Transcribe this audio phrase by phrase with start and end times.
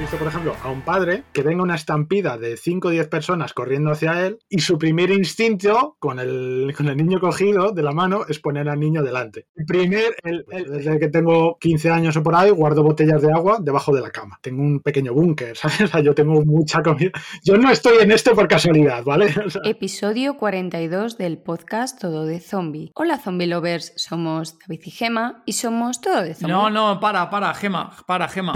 [0.00, 3.52] visto, por ejemplo, a un padre que venga una estampida de 5 o 10 personas
[3.52, 7.92] corriendo hacia él y su primer instinto con el, con el niño cogido de la
[7.92, 9.46] mano es poner al niño delante.
[9.54, 13.58] El primer, el, desde que tengo 15 años o por ahí, guardo botellas de agua
[13.60, 14.38] debajo de la cama.
[14.40, 15.90] Tengo un pequeño búnker, ¿sabes?
[16.02, 17.10] yo tengo mucha comida.
[17.44, 19.34] Yo no estoy en esto por casualidad, ¿vale?
[19.64, 22.90] Episodio 42 del podcast Todo de Zombie.
[22.94, 23.92] Hola, Zombie Lovers.
[23.96, 26.54] Somos David y Gema y somos Todo de Zombie.
[26.54, 28.54] No, no, para, para, Gema, para, Gema.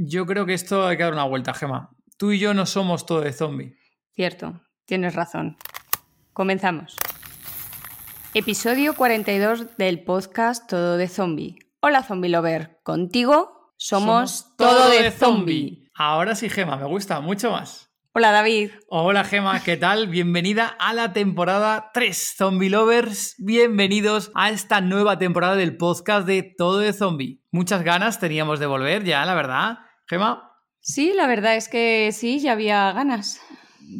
[0.00, 1.90] Yo creo que esto hay que dar una vuelta, Gema.
[2.18, 3.74] Tú y yo no somos todo de zombie.
[4.14, 5.56] Cierto, tienes razón.
[6.32, 6.96] Comenzamos.
[8.32, 11.58] Episodio 42 del podcast Todo de Zombie.
[11.80, 15.88] Hola Zombie Lover, contigo somos, todo, de, zombie.
[15.96, 17.90] Ahora sí, Gema, me gusta mucho más.
[18.12, 18.70] Hola David.
[18.88, 20.06] Hola Gema, ¿qué tal?
[20.06, 23.34] Bienvenida a la temporada 3 Zombie Lovers.
[23.38, 27.42] Bienvenidos a esta nueva temporada del podcast de Todo de Zombie.
[27.50, 29.78] Muchas ganas teníamos de volver ya, la verdad.
[30.08, 30.52] Gema.
[30.80, 33.40] Sí, la verdad es que sí, ya había ganas.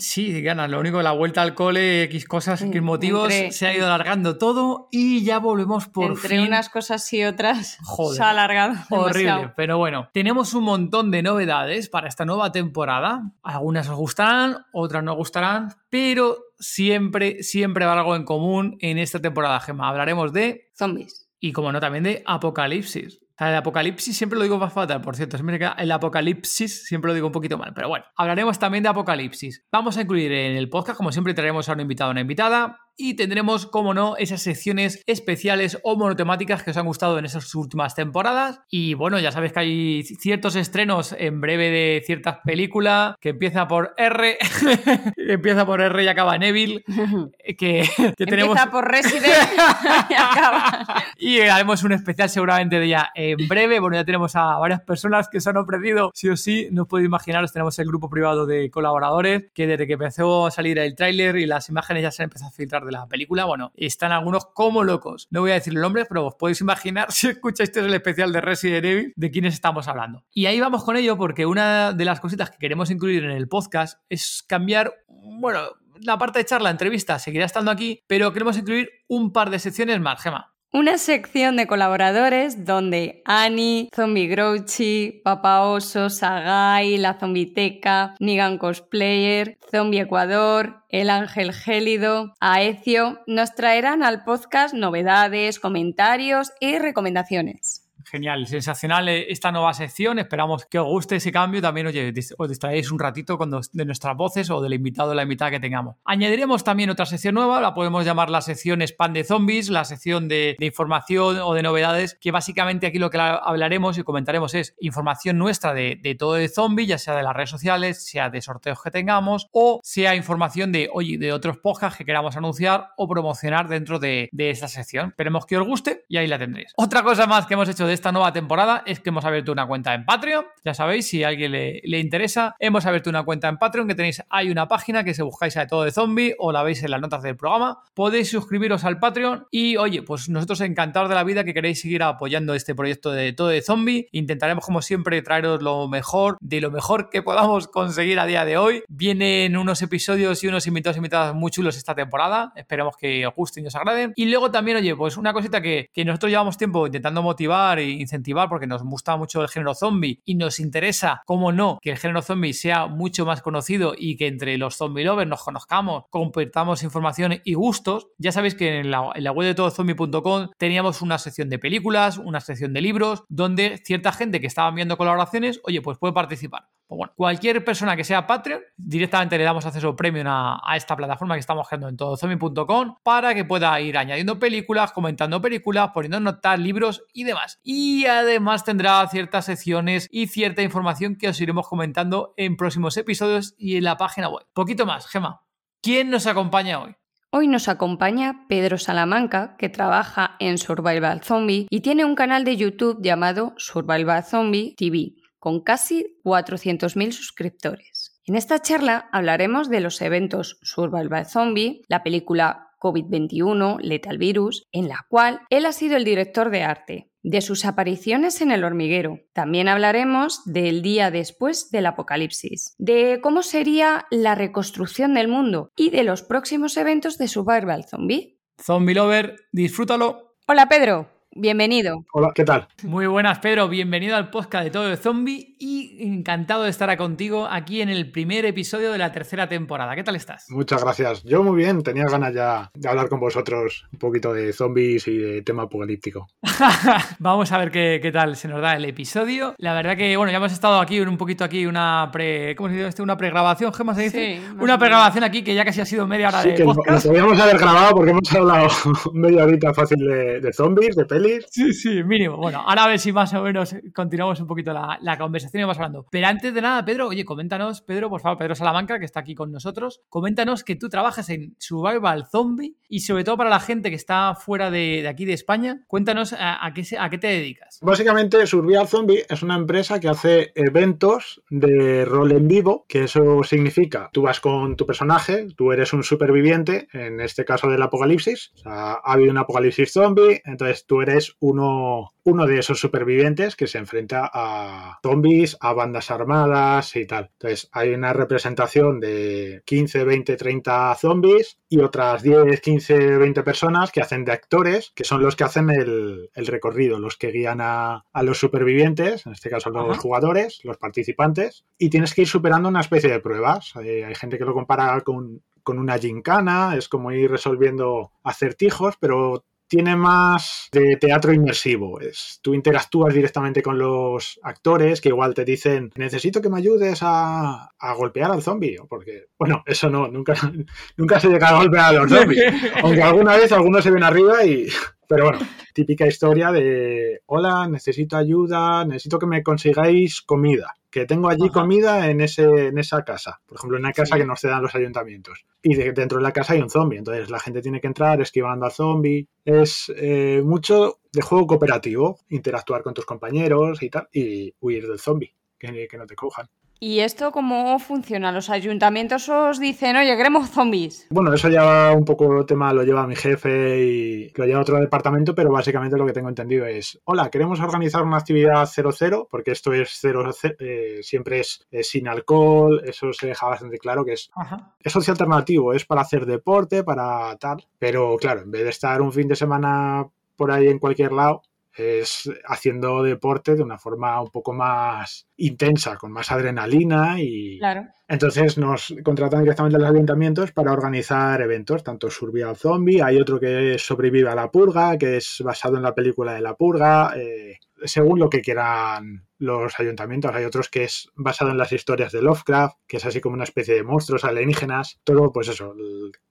[0.00, 0.70] Sí, ganas.
[0.70, 4.88] Lo único, la vuelta al cole, X cosas, X motivos, se ha ido alargando todo
[4.90, 6.40] y ya volvemos por entre fin.
[6.40, 7.78] unas cosas y otras
[8.14, 8.74] se ha alargado.
[8.90, 13.22] Horrible, pero bueno, tenemos un montón de novedades para esta nueva temporada.
[13.42, 19.20] Algunas os gustarán, otras no gustarán, pero siempre, siempre va algo en común en esta
[19.20, 19.88] temporada, Gema.
[19.88, 20.70] Hablaremos de...
[20.76, 21.28] Zombies.
[21.40, 25.36] Y como no, también de apocalipsis el apocalipsis siempre lo digo más fatal, por cierto.
[25.78, 27.72] El apocalipsis siempre lo digo un poquito mal.
[27.74, 29.64] Pero bueno, hablaremos también de apocalipsis.
[29.70, 32.78] Vamos a incluir en el podcast, como siempre, traeremos a un invitado o una invitada
[33.00, 37.54] y tendremos, como no, esas secciones especiales o monotemáticas que os han gustado en esas
[37.54, 38.60] últimas temporadas.
[38.68, 43.68] Y bueno, ya sabéis que hay ciertos estrenos en breve de ciertas películas que empieza
[43.68, 44.36] por R,
[45.16, 46.84] empieza por R y acaba en Evil,
[47.56, 48.56] que, tenemos...
[48.56, 49.26] Empieza por Resident
[50.10, 51.04] y acaba.
[51.18, 53.78] Y haremos un especial seguramente de ella en breve.
[53.78, 56.88] Bueno, ya tenemos a varias personas que se han ofrecido, sí o sí, no os
[56.88, 60.96] podéis imaginaros, tenemos el grupo privado de colaboradores que desde que empezó a salir el
[60.96, 64.12] tráiler y las imágenes ya se han empezado a filtrar de la película, bueno, están
[64.12, 65.28] algunos como locos.
[65.30, 68.40] No voy a decir el nombre, pero os podéis imaginar si escucháis el especial de
[68.40, 70.24] Resident Evil de quiénes estamos hablando.
[70.32, 73.48] Y ahí vamos con ello porque una de las cositas que queremos incluir en el
[73.48, 75.60] podcast es cambiar, bueno,
[76.00, 80.00] la parte de charla, entrevista, seguirá estando aquí, pero queremos incluir un par de secciones
[80.00, 80.54] más, Gema.
[80.70, 89.56] Una sección de colaboradores donde Annie, Zombie Grouchy, Papa Oso, Sagai, La Zombiteca, Nigan Cosplayer,
[89.70, 97.87] Zombie Ecuador, El Ángel Gélido, Aecio nos traerán al podcast novedades, comentarios y recomendaciones.
[98.10, 100.18] Genial, sensacional eh, esta nueva sección.
[100.18, 101.60] Esperamos que os guste ese cambio.
[101.60, 105.24] También, oye, os distraéis un ratito cuando, de nuestras voces o del invitado o la
[105.24, 105.96] invitada que tengamos.
[106.04, 110.26] Añadiremos también otra sección nueva, la podemos llamar la sección Spam de Zombies, la sección
[110.26, 115.36] de, información o de novedades, que básicamente aquí lo que hablaremos y comentaremos es información
[115.36, 118.90] nuestra de, todo de zombie, ya sea de las redes sociales, sea de sorteos que
[118.90, 123.98] tengamos, o sea información de, oye, de otros podcasts que queramos anunciar o promocionar dentro
[123.98, 125.08] de, de esta sección.
[125.10, 126.72] Esperemos que os guste y ahí la tendréis.
[126.76, 129.66] Otra cosa más que hemos hecho de esta nueva temporada es que hemos abierto una
[129.66, 130.46] cuenta en Patreon.
[130.64, 134.22] Ya sabéis, si a alguien le, interesa, hemos abierto una cuenta en Patreon que tenéis,
[134.30, 137.00] hay una página que se buscáis a todo de zombie o la veis en las
[137.00, 137.82] notas del programa.
[137.94, 142.04] Podéis suscribiros al Patreon y oye, pues nosotros encantados de la vida que queréis seguir
[142.04, 144.08] apoyando este proyecto de todo de zombie.
[144.12, 148.58] Intentaremos como siempre traeros lo mejor de lo mejor que podamos conseguir a día de
[148.58, 148.84] hoy.
[148.86, 152.52] Vienen unos episodios y unos invitados y invitadas muy chulos esta temporada.
[152.54, 154.12] Esperemos que os gusten y os agraden.
[154.14, 157.87] Y luego también, oye, pues una cosita que, que nosotros llevamos tiempo intentando motivar e
[157.90, 161.98] incentivar porque nos gusta mucho el género zombie y nos interesa, como no, que el
[161.98, 166.82] género zombie sea mucho más conocido y que entre los zombie lovers nos conozcamos, compartamos
[166.82, 168.08] información y gustos.
[168.18, 172.72] Ya sabéis que en la, web de todozombie.com teníamos una sección de películas, una sección
[172.72, 176.68] de libros, donde cierta gente que estaba viendo colaboraciones, oye, pues puede participar.
[176.88, 181.34] Pues cualquier persona que sea Patreon, directamente le damos acceso premium a, a esta plataforma
[181.34, 186.58] que estamos creando en todozombie.com para que pueda ir añadiendo películas, comentando películas, poniendo notas,
[186.58, 187.60] libros y demás.
[187.62, 193.54] Y además tendrá ciertas secciones y cierta información que os iremos comentando en próximos episodios
[193.58, 194.46] y en la página web.
[194.54, 195.42] Poquito más, Gema.
[195.82, 196.96] ¿Quién nos acompaña hoy?
[197.30, 202.56] Hoy nos acompaña Pedro Salamanca, que trabaja en Survival Zombie y tiene un canal de
[202.56, 208.20] YouTube llamado Survival Zombie TV, con casi 400.000 suscriptores.
[208.24, 214.88] En esta charla hablaremos de los eventos Survival Zombie, la película COVID-21, Lethal Virus, en
[214.88, 219.20] la cual él ha sido el director de arte, de sus apariciones en el hormiguero.
[219.32, 225.90] También hablaremos del día después del apocalipsis, de cómo sería la reconstrucción del mundo y
[225.90, 228.38] de los próximos eventos de Survival Zombie.
[228.60, 230.36] Zombie Lover, disfrútalo.
[230.46, 232.04] Hola Pedro, bienvenido.
[232.12, 232.68] Hola, ¿qué tal?
[232.82, 233.68] Muy buenas, Pedro.
[233.68, 238.10] Bienvenido al podcast de Todo de Zombie y encantado de estar contigo aquí en el
[238.10, 239.94] primer episodio de la tercera temporada.
[239.94, 240.46] ¿Qué tal estás?
[240.50, 241.22] Muchas gracias.
[241.24, 245.16] Yo muy bien, tenía ganas ya de hablar con vosotros un poquito de zombies y
[245.18, 246.28] de tema apocalíptico.
[247.18, 249.54] Vamos a ver qué, qué, tal se nos da el episodio.
[249.58, 252.56] La verdad que, bueno, ya hemos estado aquí un poquito aquí una pre...
[252.56, 253.02] ¿Cómo se dice esto?
[253.02, 254.36] Una pregrabación, Gemma se dice.
[254.38, 256.76] Sí, una pregrabación aquí que ya casi ha sido media hora Sí, de que nos
[256.76, 257.06] podcast.
[257.06, 258.68] podríamos haber grabado porque hemos hablado
[259.12, 261.27] media horita fácil de, de zombies, de pelis.
[261.50, 262.36] Sí, sí, mínimo.
[262.36, 265.64] Bueno, ahora a ver si más o menos continuamos un poquito la, la conversación y
[265.64, 266.06] vamos hablando.
[266.10, 269.34] Pero antes de nada, Pedro, oye, coméntanos, Pedro, por favor, Pedro Salamanca, que está aquí
[269.34, 273.90] con nosotros, coméntanos que tú trabajas en Survival Zombie y sobre todo para la gente
[273.90, 277.26] que está fuera de, de aquí de España, cuéntanos a, a qué, a qué te
[277.26, 277.78] dedicas.
[277.82, 283.42] Básicamente, Survival Zombie es una empresa que hace eventos de rol en vivo, que eso
[283.42, 288.52] significa, tú vas con tu personaje, tú eres un superviviente, en este caso del apocalipsis,
[288.54, 293.56] o sea, ha habido un apocalipsis zombie, entonces tú eres uno, uno de esos supervivientes
[293.56, 297.30] que se enfrenta a zombies, a bandas armadas y tal.
[297.32, 303.90] Entonces, hay una representación de 15, 20, 30 zombies y otras 10, 15, 20 personas
[303.90, 307.60] que hacen de actores, que son los que hacen el, el recorrido, los que guían
[307.60, 310.00] a, a los supervivientes, en este caso los Ajá.
[310.00, 313.72] jugadores, los participantes, y tienes que ir superando una especie de pruebas.
[313.82, 318.96] Eh, hay gente que lo compara con, con una gincana, es como ir resolviendo acertijos,
[318.98, 322.00] pero tiene más de teatro inmersivo.
[322.00, 327.00] Es, tú interactúas directamente con los actores que igual te dicen, necesito que me ayudes
[327.02, 328.78] a, a golpear al zombie.
[328.88, 330.34] Porque, bueno, eso no, nunca,
[330.96, 332.42] nunca se llega a golpear a los zombies.
[332.82, 334.68] Aunque alguna vez algunos se ven arriba y...
[335.08, 335.38] Pero bueno,
[335.72, 340.74] típica historia de, hola, necesito ayuda, necesito que me consigáis comida.
[340.90, 341.52] Que tengo allí Ajá.
[341.60, 343.40] comida en, ese, en esa casa.
[343.46, 344.20] Por ejemplo, en una casa Sí.
[344.20, 345.44] que nos cedan los ayuntamientos.
[345.62, 346.98] Y de- dentro de la casa hay un zombie.
[346.98, 349.26] Entonces la gente tiene que entrar esquivando al zombie.
[349.44, 352.18] Es eh, mucho de juego cooperativo.
[352.30, 354.08] Interactuar con tus compañeros y tal.
[354.12, 355.34] Y huir del zombie.
[355.58, 356.48] Que, que no te cojan.
[356.80, 358.30] ¿Y esto cómo funciona?
[358.30, 361.08] ¿Los ayuntamientos os dicen, oye, queremos zombies?
[361.10, 364.78] Bueno, eso ya un poco el tema lo lleva mi jefe y lo lleva otro
[364.78, 369.50] departamento, pero básicamente lo que tengo entendido es, hola, queremos organizar una actividad 00, porque
[369.50, 374.04] esto es cero, ce- eh, siempre es, es sin alcohol, eso se deja bastante claro
[374.04, 374.72] que es, Ajá.
[374.80, 379.02] es socio alternativo, es para hacer deporte, para tal, pero claro, en vez de estar
[379.02, 381.42] un fin de semana por ahí en cualquier lado,
[381.78, 387.86] es haciendo deporte de una forma un poco más intensa, con más adrenalina y, Claro.
[388.08, 393.38] entonces nos contratan directamente a los ayuntamientos para organizar eventos, tanto Survival Zombie, hay otro
[393.38, 397.12] que es Sobrevive a la Purga, que es basado en la película de la Purga,
[397.16, 400.34] eh, según lo que quieran los ayuntamientos.
[400.34, 403.44] Hay otros que es basado en las historias de Lovecraft, que es así como una
[403.44, 405.00] especie de monstruos alienígenas.
[405.04, 405.74] Todo, pues eso,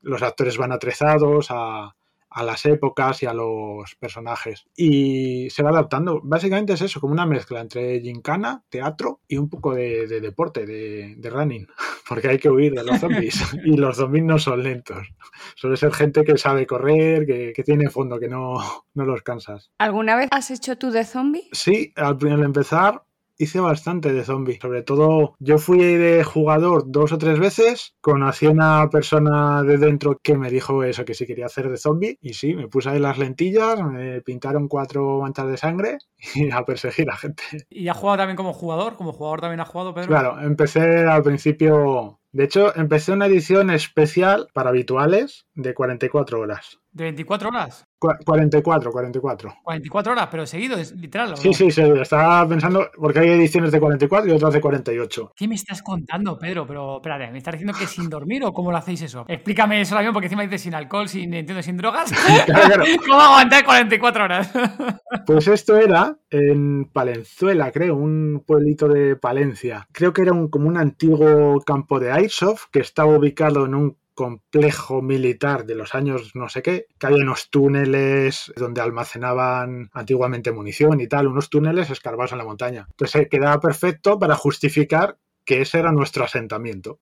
[0.01, 1.95] los actores van atrezados a,
[2.29, 4.65] a las épocas y a los personajes.
[4.75, 6.21] Y se va adaptando.
[6.23, 10.65] Básicamente es eso, como una mezcla entre gincana, teatro y un poco de, de deporte,
[10.65, 11.67] de, de running.
[12.07, 13.41] Porque hay que huir de los zombies.
[13.65, 15.07] y los zombies no son lentos.
[15.55, 18.57] Suele ser gente que sabe correr, que, que tiene fondo, que no,
[18.93, 19.71] no los cansas.
[19.77, 21.49] ¿Alguna vez has hecho tú de zombie?
[21.51, 23.03] Sí, al, al empezar
[23.37, 24.59] hice bastante de zombie.
[24.61, 27.95] Sobre todo, yo fui de jugador dos o tres veces.
[28.01, 31.77] Conocí a una persona de dentro que me dijo eso, que sí quería hacer de
[31.77, 32.17] zombie.
[32.21, 35.97] Y sí, me puse ahí las lentillas, me pintaron cuatro manchas de sangre
[36.35, 37.43] y a perseguir a gente.
[37.69, 38.95] ¿Y has jugado también como jugador?
[38.95, 40.07] ¿Como jugador también has jugado, Pedro?
[40.07, 42.19] Claro, empecé al principio.
[42.31, 46.79] De hecho, empecé una edición especial para habituales de 44 horas.
[46.91, 47.85] ¿De 24 horas?
[47.99, 49.55] 44, 44.
[49.63, 51.35] 44 horas, pero seguido, es literal.
[51.37, 55.33] Sí, sí, sí, estaba pensando, porque hay ediciones de 44 y otras de 48.
[55.35, 56.65] ¿Qué me estás contando, Pedro?
[56.67, 59.25] Pero espérate, ¿me estás diciendo que sin dormir o cómo lo hacéis eso?
[59.27, 62.11] Explícame eso también, porque encima dices sin alcohol, sin, entiendo, sin drogas.
[63.07, 64.51] ¿Cómo aguantar 44 horas?
[65.25, 69.87] pues esto era en Palenzuela, creo, un pueblito de Palencia.
[69.91, 73.97] Creo que era un, como un antiguo campo de Airsoft que estaba ubicado en un
[74.17, 80.51] complejo militar de los años no sé qué, que había unos túneles donde almacenaban antiguamente
[80.51, 82.87] munición y tal, unos túneles escarbados en la montaña.
[82.89, 86.99] Entonces quedaba perfecto para justificar que ese era nuestro asentamiento.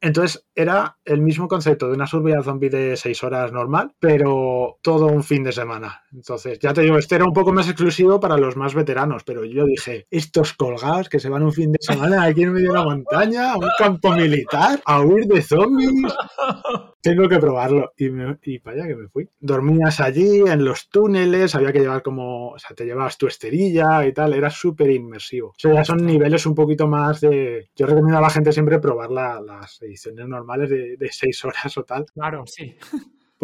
[0.00, 5.06] Entonces era el mismo concepto de una survival zombie de seis horas normal, pero todo
[5.06, 6.02] un fin de semana.
[6.12, 9.44] Entonces, ya te digo, este era un poco más exclusivo para los más veteranos, pero
[9.44, 12.78] yo dije, estos colgados que se van un fin de semana aquí en medio de
[12.78, 15.92] la montaña, a un campo militar, a huir de zombies.
[17.04, 17.92] Tengo que probarlo.
[17.98, 18.06] Y,
[18.42, 19.28] y para allá que me fui.
[19.38, 24.06] Dormías allí en los túneles, había que llevar como, o sea, te llevabas tu esterilla
[24.06, 25.48] y tal, era súper inmersivo.
[25.50, 28.78] O sea, ya son niveles un poquito más de yo recomiendo a la gente siempre
[28.78, 32.06] probar las ediciones normales de, de seis horas o tal.
[32.06, 32.74] Claro, sí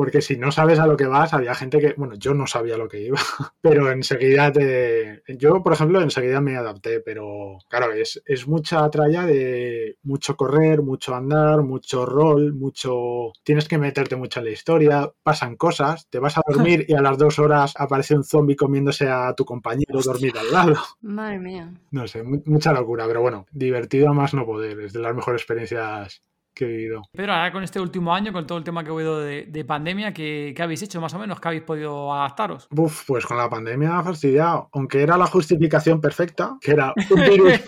[0.00, 2.78] porque si no sabes a lo que vas, había gente que, bueno, yo no sabía
[2.78, 3.18] lo que iba,
[3.60, 5.22] pero enseguida te...
[5.36, 10.80] Yo, por ejemplo, enseguida me adapté, pero claro, es, es mucha tralla de mucho correr,
[10.80, 13.32] mucho andar, mucho rol, mucho...
[13.42, 17.02] Tienes que meterte mucho en la historia, pasan cosas, te vas a dormir y a
[17.02, 20.76] las dos horas aparece un zombie comiéndose a tu compañero dormido al lado.
[21.02, 21.74] Madre mía.
[21.90, 25.42] No sé, mucha locura, pero bueno, divertido a más no poder, es de las mejores
[25.42, 26.22] experiencias
[26.60, 27.02] que he vivido.
[27.12, 30.12] Pedro, ahora con este último año, con todo el tema que he oído de, pandemia,
[30.12, 31.40] ¿qué, habéis hecho más o menos?
[31.40, 32.68] ¿Qué habéis podido adaptaros?
[32.76, 34.68] Uf, pues con la pandemia fastidiado.
[34.74, 37.60] Aunque era la justificación perfecta, que era un virus.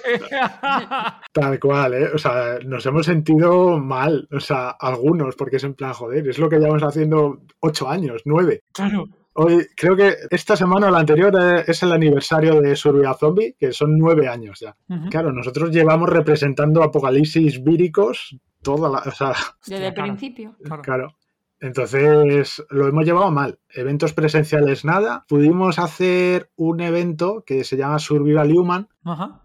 [1.33, 2.11] Tal cual, ¿eh?
[2.15, 4.29] O sea, nos hemos sentido mal.
[4.31, 8.23] O sea, algunos, porque es en plan, joder, es lo que llevamos haciendo ocho años,
[8.27, 8.63] nueve.
[8.73, 9.07] Claro.
[9.35, 13.57] Hoy, creo que esta semana o la anterior eh, es el aniversario de Survival Zombie,
[13.59, 14.77] que son nueve años ya.
[15.11, 19.03] Claro, nosotros llevamos representando apocalipsis víricos toda la.
[19.67, 20.57] Desde el principio.
[20.83, 21.17] Claro.
[21.63, 23.61] Entonces lo hemos llevado mal.
[23.71, 25.25] Eventos presenciales nada.
[25.29, 28.89] Pudimos hacer un evento que se llama Survival Human,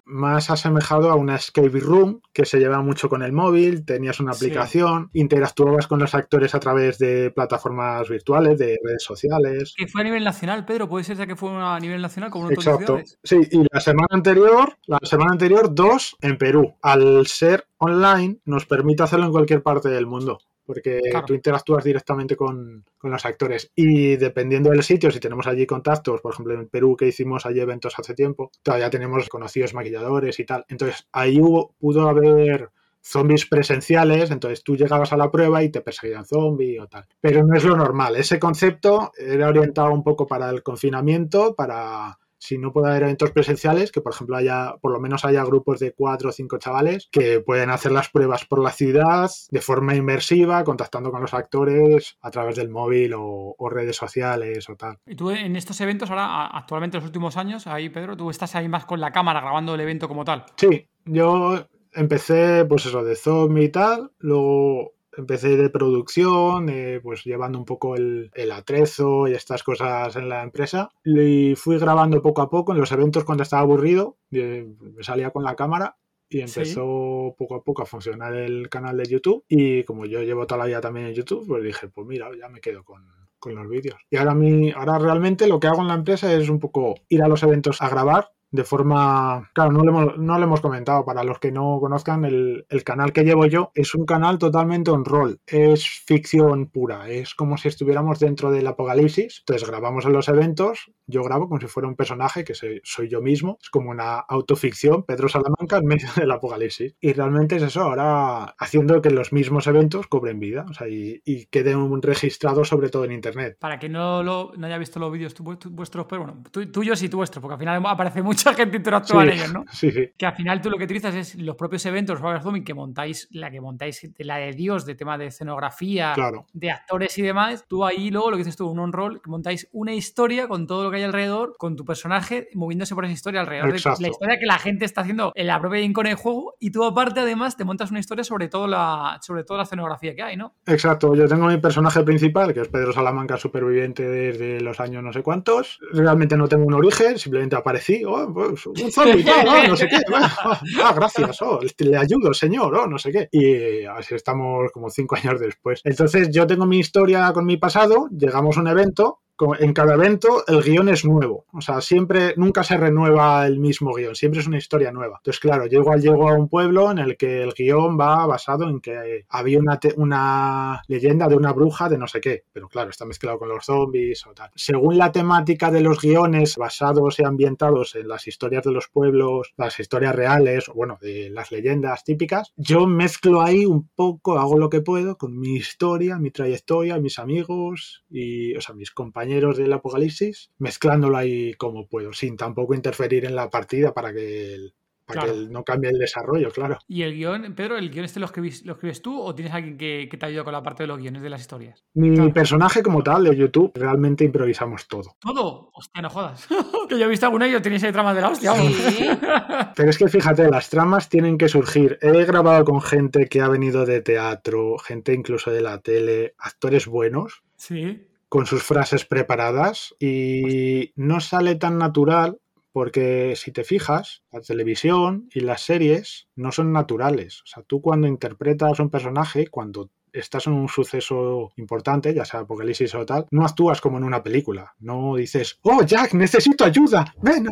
[0.04, 3.86] más asemejado a una escape room que se lleva mucho con el móvil.
[3.86, 9.76] Tenías una aplicación, interactuabas con los actores a través de plataformas virtuales, de redes sociales.
[9.78, 10.90] Que fue a nivel nacional, Pedro.
[10.90, 13.00] Puede ser que fue a nivel nacional como Exacto.
[13.24, 16.74] Sí, y la semana anterior, la semana anterior, dos en Perú.
[16.82, 22.36] Al ser online, nos permite hacerlo en cualquier parte del mundo porque tú interactúas directamente
[22.36, 26.98] con, los actores y dependiendo del sitio, si tenemos allí contactos, por ejemplo en Perú
[26.98, 30.66] que hicimos allí eventos hace tiempo, todavía tenemos conocidos maquilladores y tal.
[30.68, 32.70] Entonces ahí hubo, pudo haber
[33.02, 37.06] zombies presenciales, entonces tú llegabas a la prueba y te perseguían zombies o tal.
[37.22, 38.18] Pero no es lo normal.
[38.18, 43.32] Ese concepto era orientado un poco para el confinamiento, para si no puede haber eventos
[43.32, 47.10] presenciales, que por ejemplo haya, por lo menos haya grupos de cuatro o cinco chavales
[47.12, 52.18] que pueden hacer las pruebas por la ciudad de forma inmersiva, contactando con los actores
[52.22, 54.98] a través del móvil o, redes sociales o tal.
[55.06, 58.56] Y tú en estos eventos ahora, actualmente en los últimos años, ahí Pedro, tú estás
[58.56, 60.46] ahí más con la cámara grabando el evento como tal.
[60.56, 67.24] Sí, yo empecé pues eso de zombie y tal, luego empecé de producción, eh, pues
[67.24, 70.92] llevando un poco el, atrezo y estas cosas en la empresa.
[71.04, 74.68] Y fui grabando poco a poco en los eventos cuando estaba aburrido, me
[75.02, 75.98] salía con la cámara
[76.30, 79.44] y empezó poco a poco a funcionar el canal de YouTube.
[79.48, 82.50] Y como yo llevo toda la vida también en YouTube, pues dije, pues mira, ya
[82.50, 83.04] me quedo con,
[83.40, 84.00] con los vídeos.
[84.10, 87.24] Y ahora, mi, ahora realmente lo que hago en la empresa es un poco ir
[87.24, 89.50] a los eventos a grabar de forma...
[89.54, 93.24] Claro, no lo hemos, no hemos comentado, para los que no conozcan, el, canal que
[93.24, 98.20] llevo yo es un canal totalmente on roll, es ficción pura, es como si estuviéramos
[98.20, 102.46] dentro del apocalipsis, entonces grabamos en los eventos, yo grabo como si fuera un personaje
[102.46, 107.14] que soy, yo mismo, es como una autoficción, Pedro Salamanca en medio del apocalipsis, y
[107.14, 112.02] realmente es eso, ahora haciendo que los mismos eventos cobren vida, o sea, y, queden
[112.02, 113.58] registrados sobre todo en Internet.
[113.60, 115.36] Para que no, lo, no haya visto los vídeos
[115.70, 119.24] vuestros, pero bueno, tuyos y tu vuestro, porque al final aparece mucho mucha gente interactúa
[119.24, 119.66] en ellos, ¿no?
[119.72, 120.10] Sí, sí.
[120.18, 123.28] Que al final tú lo que utilizas es los propios eventos, los Zombie, que montáis,
[123.32, 126.16] la que montáis, la de Dios, de tema de escenografía,
[126.54, 127.66] de actores y demás.
[127.68, 130.92] Tú ahí luego lo que dices tú, un on-roll, montáis una historia con todo lo
[130.92, 134.46] que hay alrededor, con tu personaje moviéndose por esa historia alrededor de la historia que
[134.46, 136.56] la gente está haciendo en la propia con el juego.
[136.60, 140.16] Y tú, aparte, además, te montas una historia sobre todo la, sobre toda la escenografía
[140.16, 140.56] que hay, ¿no?
[140.66, 141.16] Exacto.
[141.16, 145.22] Yo tengo mi personaje principal, que es Pedro Salamanca, superviviente desde los años no sé
[145.22, 145.80] cuántos.
[145.94, 148.04] Realmente no tengo un origen, simplemente aparecí.
[148.06, 149.98] Oh, un zombie, no, no sé qué.
[150.14, 153.30] ah, gracias, oh, le ayudo, señor, oh, no sé qué.
[153.32, 155.82] Y así estamos como cinco años después.
[155.84, 159.22] Entonces yo tengo mi historia con mi pasado, llegamos a un evento
[159.60, 161.46] en cada evento el guion es nuevo.
[161.54, 165.18] O sea, siempre, nunca se renueva el mismo guion, siempre es una historia nueva.
[165.20, 168.70] Entonces, claro, yo igual llego a un pueblo en el que el guion va basado
[168.70, 172.90] en que había una, una leyenda de una bruja de no sé qué, pero claro,
[172.90, 174.50] está mezclado con los zombies o tal.
[174.56, 179.54] Según la temática de los guiones basados y ambientados en las historias de los pueblos,
[179.58, 184.58] las historias reales, o bueno, de las leyendas típicas, yo mezclo ahí un poco, hago
[184.58, 189.27] lo que puedo con mi historia, mi trayectoria, mis amigos y, o sea, mis compañeros
[189.28, 194.72] del apocalipsis, mezclándolo ahí como puedo, sin tampoco interferir en la partida para que
[195.08, 196.78] para que no cambie el desarrollo, claro.
[196.86, 199.78] ¿Y el guion, Pedro, el guion este lo escribes, lo escribes tú o tienes alguien
[199.78, 201.86] que, te ayuda con la parte de los guiones de las historias?
[201.94, 205.16] Mi personaje como tal de YouTube, realmente improvisamos todo.
[205.20, 205.70] ¿Todo?
[205.74, 206.48] Hostia, no jodas.
[206.90, 208.54] que yo he visto alguna y yo tenéis ahí tramas de la hostia.
[209.76, 211.98] Pero es que fíjate, las tramas tienen que surgir.
[212.02, 216.86] He grabado con gente que ha venido de teatro, gente incluso de la tele, actores
[216.86, 217.44] buenos.
[217.56, 222.40] Sí con sus frases preparadas y no sale tan natural
[222.72, 227.42] porque si te fijas, la televisión y las series no son naturales.
[227.42, 232.42] O sea, tú cuando interpretas un personaje, cuando estás en un suceso importante, ya sea
[232.42, 234.74] apocalipsis o tal, no actúas como en una película.
[234.80, 237.48] No dices, oh, Jack, necesito ayuda, ven,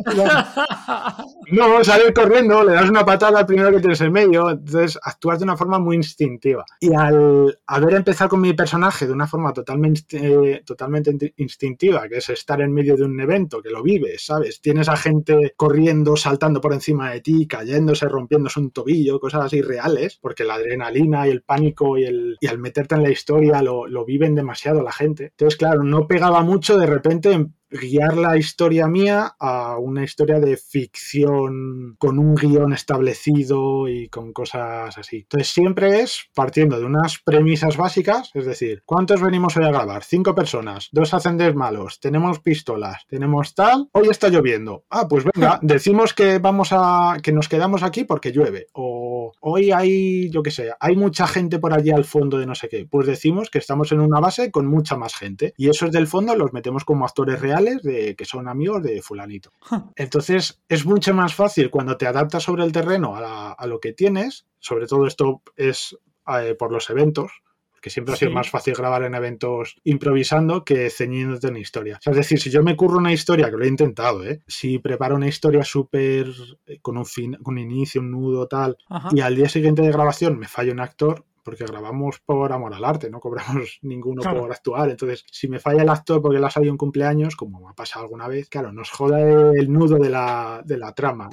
[1.52, 5.38] No, sales corriendo, le das una patada al primero que tienes en medio, entonces actúas
[5.38, 6.64] de una forma muy instintiva.
[6.80, 12.28] Y al haber empezado con mi personaje de una forma totalmente, totalmente instintiva, que es
[12.30, 14.60] estar en medio de un evento, que lo vives, ¿sabes?
[14.60, 19.62] Tienes a gente corriendo, saltando por encima de ti, cayéndose, rompiéndose un tobillo, cosas así
[19.62, 23.60] reales, porque la adrenalina y el pánico y el, y al meterte en la historia
[23.60, 25.24] lo, lo viven demasiado la gente.
[25.24, 30.56] Entonces, claro, no pegaba mucho de repente guiar la historia mía a una historia de
[30.56, 35.18] ficción con un guion establecido y con cosas así.
[35.18, 40.04] Entonces siempre es partiendo de unas premisas básicas, es decir, ¿cuántos venimos hoy a grabar?
[40.04, 44.84] Cinco personas, dos ascendentes malos, tenemos pistolas, tenemos tal, hoy está lloviendo.
[44.90, 49.70] Ah, pues venga, decimos que vamos a que nos quedamos aquí porque llueve o hoy
[49.72, 52.86] hay, yo qué sé, hay mucha gente por allí al fondo de no sé qué.
[52.90, 56.34] Pues decimos que estamos en una base con mucha más gente y esos del fondo
[56.36, 59.50] los metemos como actores reales de que son amigos de fulanito.
[59.96, 64.46] Entonces es mucho más fácil cuando te adaptas sobre el terreno a, lo que tienes,
[64.60, 65.96] sobre todo esto es
[66.28, 67.32] eh, por los eventos,
[67.86, 72.00] que siempre ha sido más fácil grabar en eventos improvisando que ceñiéndote una historia.
[72.04, 74.42] es decir, si yo me curro una historia, que lo he intentado, ¿eh?
[74.48, 76.26] si preparo una historia súper
[76.66, 78.76] eh, con un fin, un inicio, un nudo, tal,
[79.12, 82.84] y al día siguiente de grabación me falla un actor, porque grabamos por amor al
[82.84, 84.90] arte, no cobramos ninguno por actuar.
[84.90, 87.72] Entonces, si me falla el actor porque le ha salido un cumpleaños, como me ha
[87.72, 91.28] pasado alguna vez, claro, nos joda el nudo de la, de la trama.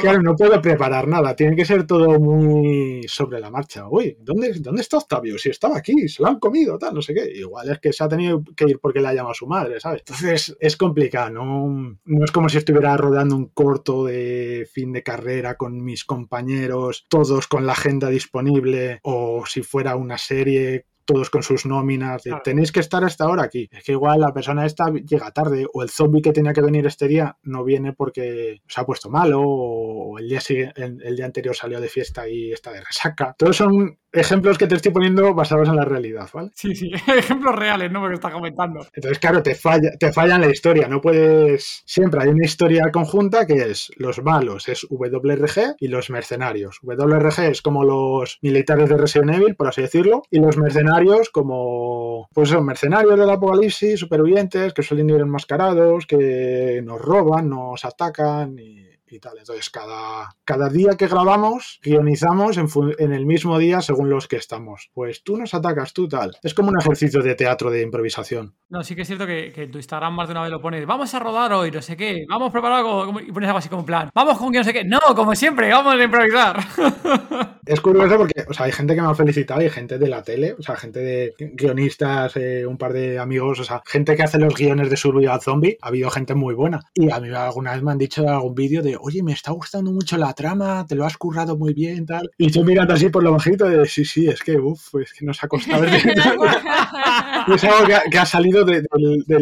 [0.00, 3.88] Claro, no puedo preparar nada, tiene que ser todo muy sobre la marcha.
[3.88, 5.38] Uy, ¿dónde, ¿dónde está Octavio?
[5.38, 7.30] Si estaba aquí, se lo han comido, tal, no sé qué.
[7.32, 9.78] Igual es que se ha tenido que ir porque le ha llamado a su madre,
[9.78, 10.00] ¿sabes?
[10.00, 11.96] Entonces, es complicado, ¿no?
[12.04, 17.06] No es como si estuviera rodando un corto de fin de carrera con mis compañeros,
[17.08, 19.11] todos con la agenda disponible o
[19.46, 23.68] si fuera una serie todos con sus nóminas, tenéis que estar hasta ahora aquí.
[23.72, 26.86] Es que igual la persona esta llega tarde o el zombie que tenía que venir
[26.86, 30.40] este día no viene porque se ha puesto malo o el día,
[30.76, 33.34] el día anterior salió de fiesta y está de resaca.
[33.36, 36.50] Todos son ejemplos que te estoy poniendo basados en la realidad, ¿vale?
[36.54, 38.00] Sí, sí, ejemplos reales, ¿no?
[38.00, 38.86] Porque está comentando.
[38.92, 41.82] Entonces, claro, te falla, te falla en la historia, no puedes...
[41.86, 46.78] Siempre hay una historia conjunta que es los malos, es WRG y los mercenarios.
[46.82, 52.28] WRG es como los militares de Resident Evil, por así decirlo, y los mercenarios como,
[52.32, 58.58] pues son mercenarios del apocalipsis, supervivientes, que suelen ir enmascarados, que nos roban, nos atacan
[58.58, 59.38] y y tal.
[59.38, 62.66] Entonces, cada, cada día que grabamos, guionizamos en,
[62.98, 64.90] en, el mismo día según los que estamos.
[64.92, 66.36] Pues tú nos atacas, tú tal.
[66.42, 68.54] Es como un ejercicio de teatro de improvisación.
[68.68, 70.60] No, sí que es cierto que, que en tu Instagram más de una vez lo
[70.60, 73.58] pones, vamos a rodar hoy, no sé qué, vamos a preparar algo, y pones algo
[73.58, 74.84] así como plan, vamos con que no sé qué.
[74.84, 76.58] No, como siempre, vamos a improvisar.
[77.64, 80.24] Es curioso porque, o sea, hay gente que me ha felicitado y gente de la
[80.24, 84.24] tele, o sea, gente de guionistas, eh, un par de amigos, o sea, gente que
[84.24, 86.80] hace los guiones de Survival Zombie, ha habido gente muy buena.
[86.92, 89.90] Y a mí alguna vez me han dicho algún vídeo de, oye, me está gustando
[89.92, 92.30] mucho la trama, te lo has currado muy bien, tal.
[92.38, 95.24] Y yo mirando así por lo bajito de, sí, sí, es que, uff, es que
[95.24, 95.84] nos ha costado.
[97.54, 98.84] es algo que ha, salido de,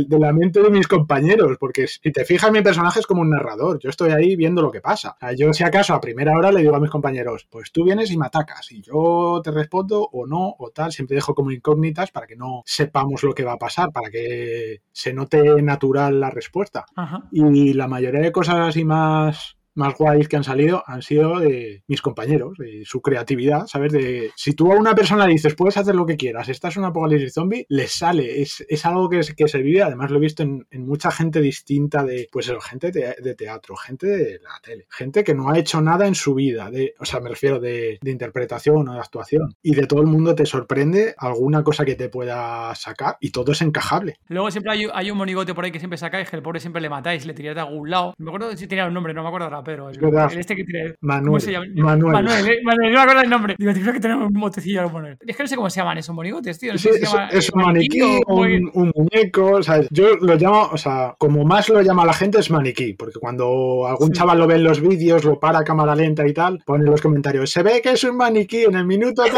[0.09, 3.79] la mente de mis compañeros, porque si te fijas, mi personaje es como un narrador.
[3.79, 5.17] Yo estoy ahí viendo lo que pasa.
[5.37, 8.17] yo, si acaso, a primera hora le digo a mis compañeros, pues tú vienes y
[8.17, 10.93] me atacas, y yo te respondo o no, o tal.
[10.93, 14.83] Siempre dejo como incógnitas para que no sepamos lo que va a pasar, para que
[14.91, 16.87] se note natural la respuesta.
[17.31, 21.83] Y la mayoría de cosas así más más guays que han salido han sido de
[21.87, 23.93] mis compañeros, de su creatividad, ¿sabes?
[23.93, 26.83] De si tú a una persona le dices, puedes hacer lo que quieras, estás en
[26.83, 28.41] un apocalipsis zombie, les sale.
[28.41, 32.29] Es, algo que, que, se vive, además lo he visto en, mucha gente distinta de,
[32.33, 36.07] pues eso, gente de, teatro, gente de la tele, gente que no ha hecho nada
[36.07, 39.55] en su vida, de, o sea, me refiero de, interpretación o de actuación.
[39.63, 43.53] Y de todo el mundo te sorprende alguna cosa que te pueda sacar y todo
[43.53, 44.17] es encajable.
[44.29, 46.89] Luego siempre hay, un monigote por ahí que siempre sacáis, que el pobre siempre le
[46.89, 48.15] matáis, le tiráis de algún lado.
[48.19, 50.95] Me acuerdo si tenía un nombre, no me acuerdo ahora pero el, este que tiene.
[51.01, 51.27] Manuel.
[51.27, 51.67] ¿Cómo se llama?
[51.75, 52.13] Manuel.
[52.13, 53.55] Manuel, eh, Manuel, no me acuerdo el nombre.
[53.59, 55.19] Digo, tengo que tener un motecillo a poner.
[55.27, 56.77] Es que no sé cómo se llaman esos monigotes, tío.
[56.79, 56.91] sí,
[57.31, 59.57] es, un maniquí, un, un, muñeco.
[59.57, 62.95] O sea, yo lo llamo, o sea, como más lo llama la gente es maniquí,
[62.95, 66.33] porque cuando algún chaval lo ve en los vídeos, lo para a cámara lenta y
[66.33, 69.23] tal, pone en los comentarios, se ve que es un maniquí en el minuto.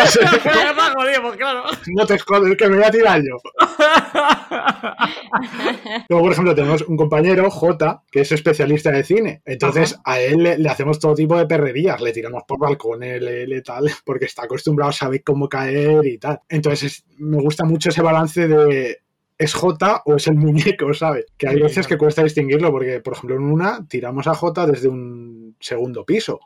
[1.22, 1.62] Pues claro.
[1.94, 3.36] No te jodes, que me voy a tirar yo.
[6.08, 9.42] Luego, por ejemplo, tenemos un compañero, J, que es especialista de cine.
[9.44, 12.00] Entonces, a él le, hacemos todo tipo de perrerías.
[12.00, 16.18] Le tiramos por balcones, le, le, tal, porque está acostumbrado a saber cómo caer y
[16.18, 16.40] tal.
[16.48, 18.98] Entonces, me gusta mucho ese balance de
[19.38, 21.26] ¿es J o es el muñeco, ¿sabes?
[21.36, 24.88] Que hay veces que cuesta distinguirlo, porque, por ejemplo, en una tiramos a J desde
[24.88, 26.40] un segundo piso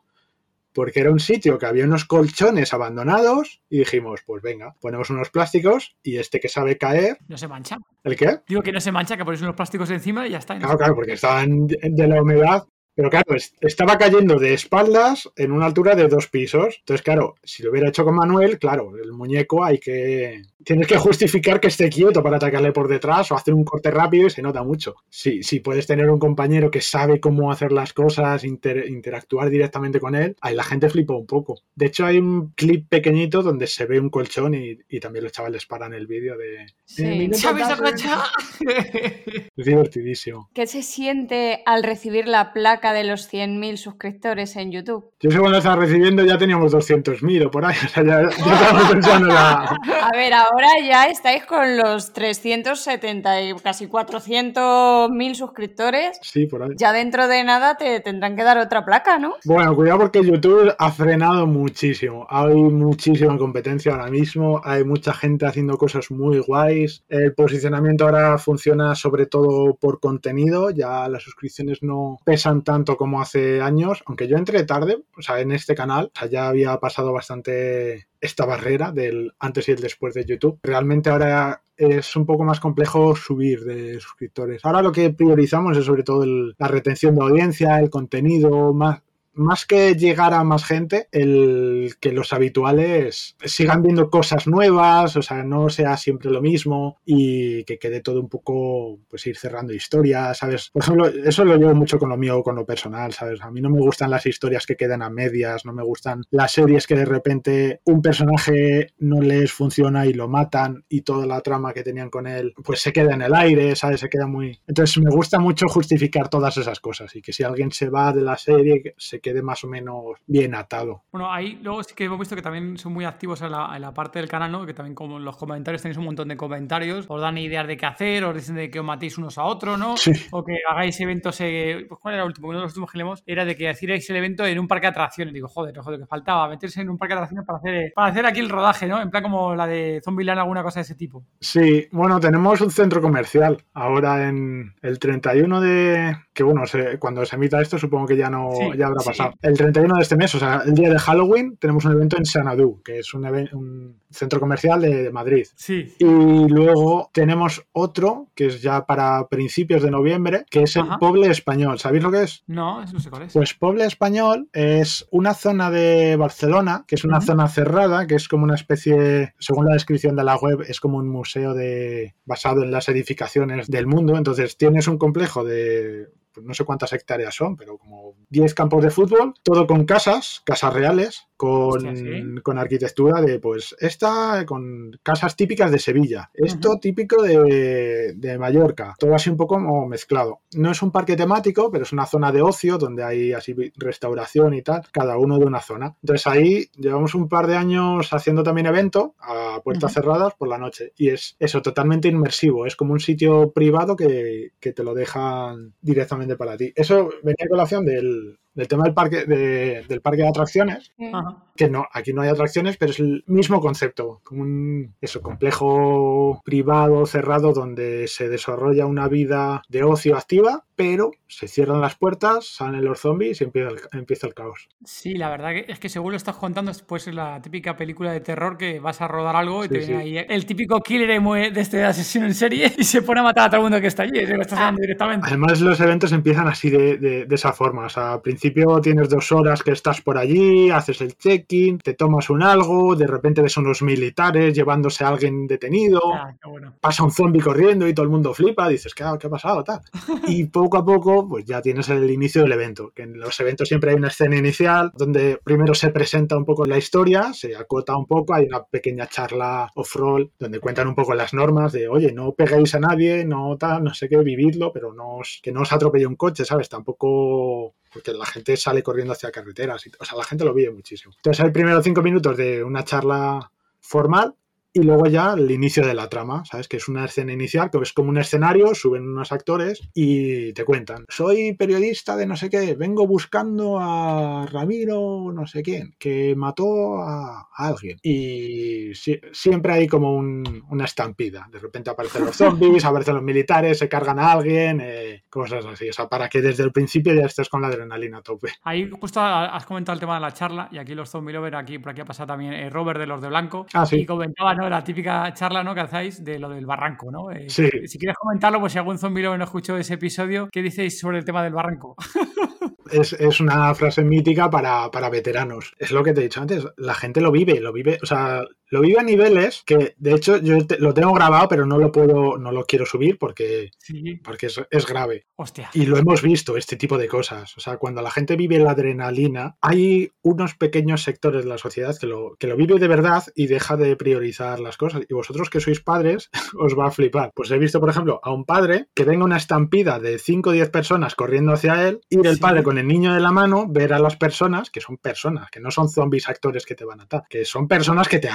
[0.76, 5.31] porque era un sitio que había unos colchones abandonados y dijimos, pues venga, ponemos unos
[5.31, 7.16] plásticos y este que sabe caer...
[7.29, 7.79] No se mancha.
[8.05, 8.40] ¿El qué?
[8.46, 10.59] Digo que no se mancha, que ponéis unos plásticos encima y ya está.
[10.59, 12.64] Claro, claro, porque estaban de la humedad
[12.96, 16.76] pero claro, estaba cayendo de espaldas en una altura de dos pisos.
[16.78, 20.42] Entonces, claro, si lo hubiera hecho con Manuel, claro, el muñeco hay que.
[20.64, 24.26] Tienes que justificar que esté quieto para atacarle por detrás o hacer un corte rápido
[24.26, 24.94] y se nota mucho.
[25.11, 30.14] Si, si puedes tener un compañero que sabe cómo hacer las cosas, interactuar directamente con
[30.14, 31.61] él, ahí la gente flipa un poco.
[31.74, 35.66] De hecho, hay un clip pequeñito donde se ve un colchón y, también los chavales
[35.66, 36.66] paran el vídeo de.
[36.87, 37.04] Sí.
[37.04, 37.30] Eh,
[39.56, 40.48] es divertidísimo.
[40.54, 42.86] ¿Qué se siente al recibir la placa?
[42.92, 45.11] De los 100.000 suscriptores en YouTube.
[45.20, 47.77] Yo según lo estaba recibiendo ya teníamos 200.000 o por ahí.
[47.87, 53.87] O sea, ya, ya pensando A ver, ahora ya estáis con los 370 y casi
[53.87, 56.18] 400.000 suscriptores.
[56.22, 56.70] Sí, por ahí.
[56.77, 59.35] Ya dentro de nada te tendrán que dar otra placa, ¿no?
[59.44, 62.27] Bueno, cuidado porque YouTube ha frenado muchísimo.
[62.29, 64.61] Hay muchísima competencia ahora mismo.
[64.64, 67.05] Hay mucha gente haciendo cosas muy guays.
[67.09, 70.70] El posicionamiento ahora funciona sobre todo por contenido.
[70.70, 75.23] Ya las suscripciones no pesan tanto tanto como hace años, aunque yo entré tarde, o
[75.23, 80.12] sea, en este canal, ya había pasado bastante esta barrera del antes y el después
[80.12, 80.59] de YouTube.
[80.62, 84.62] Realmente ahora es un poco más complejo subir de suscriptores.
[84.62, 89.01] Ahora lo que priorizamos es sobre todo la retención de audiencia, el contenido, más,
[89.37, 95.22] más que llegar a más gente, el que los habituales sigan viendo cosas nuevas, o
[95.22, 99.72] sea, no sea siempre lo mismo y que quede todo un poco, pues ir cerrando
[99.72, 100.70] historias, ¿sabes?
[100.72, 103.40] Por ejemplo, eso lo llevo mucho con lo mío, con lo personal, ¿sabes?
[103.42, 106.53] A mí no me gustan las historias que quedan a medias, no me gustan las
[106.53, 111.40] series que de repente un personaje no les funciona y lo matan y toda la
[111.40, 114.01] trama que tenían con él, pues se queda en el aire, ¿sabes?
[114.01, 114.59] Se queda muy...
[114.66, 118.22] Entonces me gusta mucho justificar todas esas cosas y que si alguien se va de
[118.22, 121.03] la serie, se quede más o menos bien atado.
[121.11, 124.21] Bueno, ahí luego sí que hemos visto que también son muy activos en la, parte
[124.21, 124.65] del canal, ¿no?
[124.65, 127.77] Que también como en los comentarios tenéis un montón de comentarios, os dan ideas de
[127.77, 129.95] qué hacer, os dicen de que os matéis unos a otros, ¿no?
[130.31, 132.49] O que hagáis eventos, eh, pues ¿cuál era el último?
[132.49, 134.87] Uno de los últimos que leemos era de que hacíais el evento en un parque
[134.87, 135.35] de atracciones.
[135.35, 138.27] Digo, joder, joder, que faltaba meterse en un parque de atracciones para hacer, para hacer
[138.27, 139.03] aquí el rodaje, ¿no?
[139.03, 141.25] En plan como la de Zombieland, alguna cosa de ese tipo.
[141.41, 146.17] Sí, bueno, tenemos un centro comercial ahora en el 31 de...
[146.37, 146.64] Que bueno,
[146.99, 150.16] cuando se emita esto supongo que ya no ya habrá pasado el 31 de este
[150.16, 153.25] mes, o sea, el día de Halloween, tenemos un evento en Sanadú, que es un,
[153.25, 155.46] un centro comercial de, Madrid.
[155.55, 155.94] Sí.
[155.99, 161.31] Y luego tenemos otro, que es ya para principios de noviembre, que es el Poble
[161.31, 161.79] Español.
[161.79, 162.42] ¿Sabéis lo que es?
[162.46, 163.33] No, no sé cuál es.
[163.33, 168.29] Pues Poble Español es una zona de Barcelona, que es una zona cerrada, que es
[168.29, 172.62] como una especie, según la descripción de la web, es como un museo de basado
[172.62, 174.18] en las edificaciones del mundo.
[174.18, 178.85] Entonces tienes un complejo de pues no sé cuántas hectáreas son, pero como 10 campos
[178.85, 182.40] de fútbol, todo con casas, casas reales, con, Hostia, ¿sí?
[182.42, 188.94] con arquitectura de, pues, esta con casas típicas de Sevilla, esto típico de, de Mallorca,
[188.99, 190.40] todo así un poco mezclado.
[190.55, 194.55] No es un parque temático, pero es una zona de ocio donde hay así restauración
[194.55, 195.94] y tal, cada uno de una zona.
[196.03, 200.59] Entonces ahí llevamos un par de años haciendo también evento a puertas cerradas por la
[200.59, 204.94] noche y es eso, totalmente inmersivo, es como un sitio privado que, que te lo
[204.94, 206.72] dejan directamente para ti.
[206.75, 211.45] Eso venía a colación del, del tema del parque de, del parque de atracciones, Ajá.
[211.55, 216.42] que no, aquí no hay atracciones, pero es el mismo concepto, como un eso, complejo
[216.45, 222.47] privado, cerrado, donde se desarrolla una vida de ocio activa, pero se cierran las puertas,
[222.47, 224.69] salen los zombies y empieza el, empieza el caos.
[224.85, 228.12] Sí, la verdad que es que según lo estás contando, es pues la típica película
[228.12, 230.19] de terror que vas a rodar algo y Sí, te viene sí.
[230.19, 233.51] ahí el típico killer de este asesino en serie y se pone a matar a
[233.51, 234.25] todo el mundo que está allí.
[234.27, 235.27] Lo estás hablando directamente.
[235.27, 237.87] Además, los eventos empiezan así de, de- de esa forma.
[237.87, 241.94] O sea, al principio tienes dos horas que estás por allí, haces el check-in, te
[241.94, 246.00] tomas un algo, de repente ves unos militares llevándose a alguien detenido.
[246.14, 246.74] Ah, bueno.
[246.80, 249.64] pasa un zombie corriendo y todo el mundo flipa, dices, ¿qué ha, qué ha pasado?
[249.64, 249.80] Tal.
[250.28, 253.68] Y poco a poco, pues ya tienes el inicio del evento, que en los eventos
[253.68, 257.96] siempre hay una escena inicial donde primero se presenta un poco la historia, se acota
[257.96, 262.12] un poco, hay una pequeña charla off-roll donde cuentan un poco las normas de, oye,
[262.12, 265.62] no peguéis a nadie, no tal, no sé qué, vividlo, pero no os- que no
[265.62, 266.68] os atropelle un coche, ¿sabes?
[266.68, 270.70] Tampoco porque la gente sale corriendo hacia carreteras, y, o sea, la gente lo vive
[270.70, 271.14] muchísimo.
[271.16, 274.35] Entonces hay primero cinco minutos de una charla formal
[274.77, 276.69] y luego ya el inicio de la trama, ¿sabes?
[276.69, 280.65] Que es una escena inicial, que es como un escenario, suben unos actores y te
[280.65, 286.35] cuentan, soy periodista de no sé qué, vengo buscando a Ramiro no sé quién, que
[286.37, 287.99] mató a, alguien.
[288.03, 293.23] Y si- siempre hay como un- una estampida, de repente aparecen los zombies, aparecen los
[293.25, 297.15] militares, se cargan a alguien, eh, cosas así, o sea, para que desde el principio
[297.15, 298.49] ya estés con la adrenalina a tope.
[298.62, 301.79] Ahí justo has comentado el tema de la charla y aquí los zombie lover, aquí
[301.79, 304.01] por aquí ha pasado también eh, Robert de los de Blanco Ah, sí.
[304.01, 304.65] y comentaba ¿no?
[304.70, 305.74] La típica charla ¿no?
[305.74, 307.31] que hacéis de lo del barranco, ¿no?
[307.31, 307.68] Eh, Sí.
[307.87, 311.24] Si quieres comentarlo, pues si algún zombie no escuchó ese episodio, ¿qué dices sobre el
[311.24, 311.96] tema del barranco?
[312.90, 315.74] Es, es una frase mítica para, para veteranos.
[315.76, 316.64] Es lo que te he dicho antes.
[316.76, 320.37] La gente lo vive, lo vive, o sea, lo vive a niveles que, de hecho,
[320.38, 324.16] yo te- lo tengo grabado, pero no lo puedo, no lo quiero subir porque, Sí,
[324.24, 325.26] porque es, es grave.
[325.37, 325.70] hostia.
[325.74, 327.57] Y lo hemos visto, este tipo de cosas.
[327.57, 331.96] O sea, cuando la gente vive la adrenalina, hay unos pequeños sectores de la sociedad
[331.98, 335.02] que lo, que lo vive de verdad y deja de priorizar las cosas.
[335.09, 337.31] Y vosotros que sois padres, os va a flipar.
[337.35, 340.52] Pues he visto, por ejemplo, a un padre que venga una estampida de 5 o
[340.52, 342.40] 10 personas corriendo hacia él, ir el Sí.
[342.40, 345.61] padre con el niño de la mano, ver a las personas, que son personas, que
[345.61, 348.29] no son zombies actores que te van a atar, que son personas que te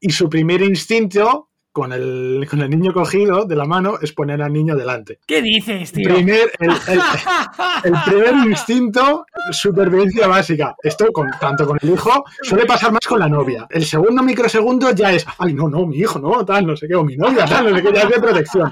[0.00, 1.48] Y su primer instinto...
[1.74, 5.20] Con el, con el niño cogido de la mano es poner al niño delante.
[5.26, 6.04] ¿Qué dices, tío?
[6.16, 7.00] Primer, el, el-
[7.84, 10.76] el primer instinto, supervivencia básica.
[10.82, 13.66] Esto con, tanto con el hijo, suele pasar más con la novia.
[13.70, 16.94] El segundo microsegundo ya es, ay, no, no, mi hijo, no, tal, no sé qué,
[16.94, 18.70] o mi novia, tal, no sé qué, ya es de protección.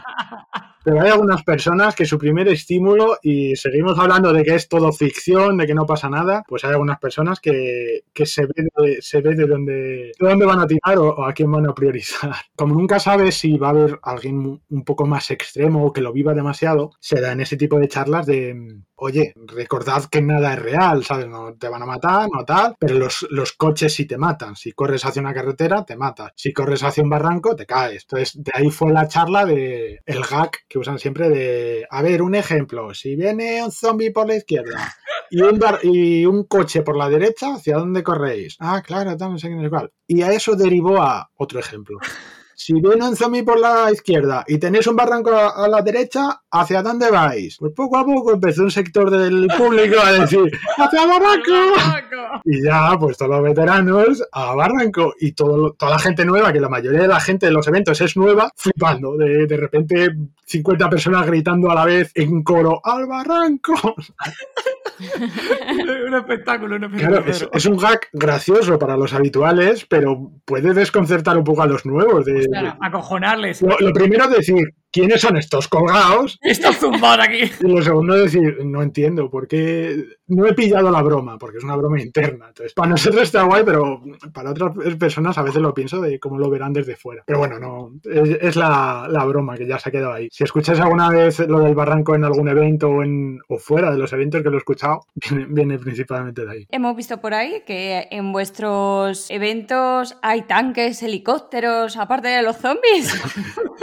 [0.83, 4.93] Pero hay algunas personas que su primer estímulo, y seguimos hablando de que es todo
[4.93, 9.03] ficción, de que no pasa nada, pues hay algunas personas que, que se ve de,
[9.03, 11.75] se ve de dónde, de dónde van a tirar o, o a quién van a
[11.75, 12.33] priorizar.
[12.57, 16.13] Como nunca sabes si va a haber alguien un poco más extremo o que lo
[16.13, 20.59] viva demasiado, se da en ese tipo de charlas de, oye, recordad que nada es
[20.61, 21.27] real, ¿sabes?
[21.29, 24.57] No te van a matar, no tal, pero los, los coches sí te matan.
[24.57, 26.33] Si corres hacia una carretera, te matas.
[26.37, 28.03] Si corres hacia un barranco, te caes.
[28.05, 32.23] Entonces, de ahí fue la charla de el gag que usan siempre de, a ver,
[32.23, 34.95] un ejemplo, si viene un zombie por la izquierda
[35.31, 38.57] y un, bar- y un coche por la derecha, ¿hacia dónde corréis?
[38.61, 39.93] Ah, claro, tal, no sé qué, no sé cuál.
[40.07, 41.99] Y a eso derivó a otro ejemplo.
[42.63, 46.43] Si viene un zombie por la izquierda y tenéis un barranco a, a la derecha,
[46.51, 47.57] ¿hacia dónde vais?
[47.59, 51.55] Pues poco a poco empezó un sector del público a decir, ¡hacia barranco!
[52.45, 56.61] Y ya, pues todos los veteranos a Barranco y todo, toda la gente nueva, que
[56.61, 59.17] la mayoría de la gente de los eventos es nueva, flipando.
[59.17, 60.09] De, de repente
[60.45, 63.73] 50 personas gritando a la vez en coro, ¡al Barranco!
[66.07, 67.23] un espectáculo, un espectáculo.
[67.23, 71.67] Claro, es, es un gag gracioso para los habituales, pero puede desconcertar un poco a
[71.67, 72.25] los nuevos.
[72.27, 73.63] de- Claro, acojonarles.
[73.63, 76.39] lo, lo primero es decir, ¿quiénes son estos colgados?
[76.43, 77.51] Estos zumbados aquí.
[77.61, 81.59] Y lo segundo es decir, no entiendo, por qué no he pillado la broma, porque
[81.59, 82.47] es una broma interna.
[82.49, 86.39] Entonces, para nosotros está guay, pero para otras personas a veces lo pienso de cómo
[86.39, 87.23] lo verán desde fuera.
[87.27, 90.29] Pero bueno, no, es, es la, la broma que ya se ha quedado ahí.
[90.31, 93.99] Si escuchas alguna vez lo del barranco en algún evento o, en, o fuera de
[93.99, 96.67] los eventos que lo he escuchado, viene, viene principalmente de ahí.
[96.71, 103.13] Hemos visto por ahí que en vuestros eventos hay tanques, helicópteros, aparte de los zombies.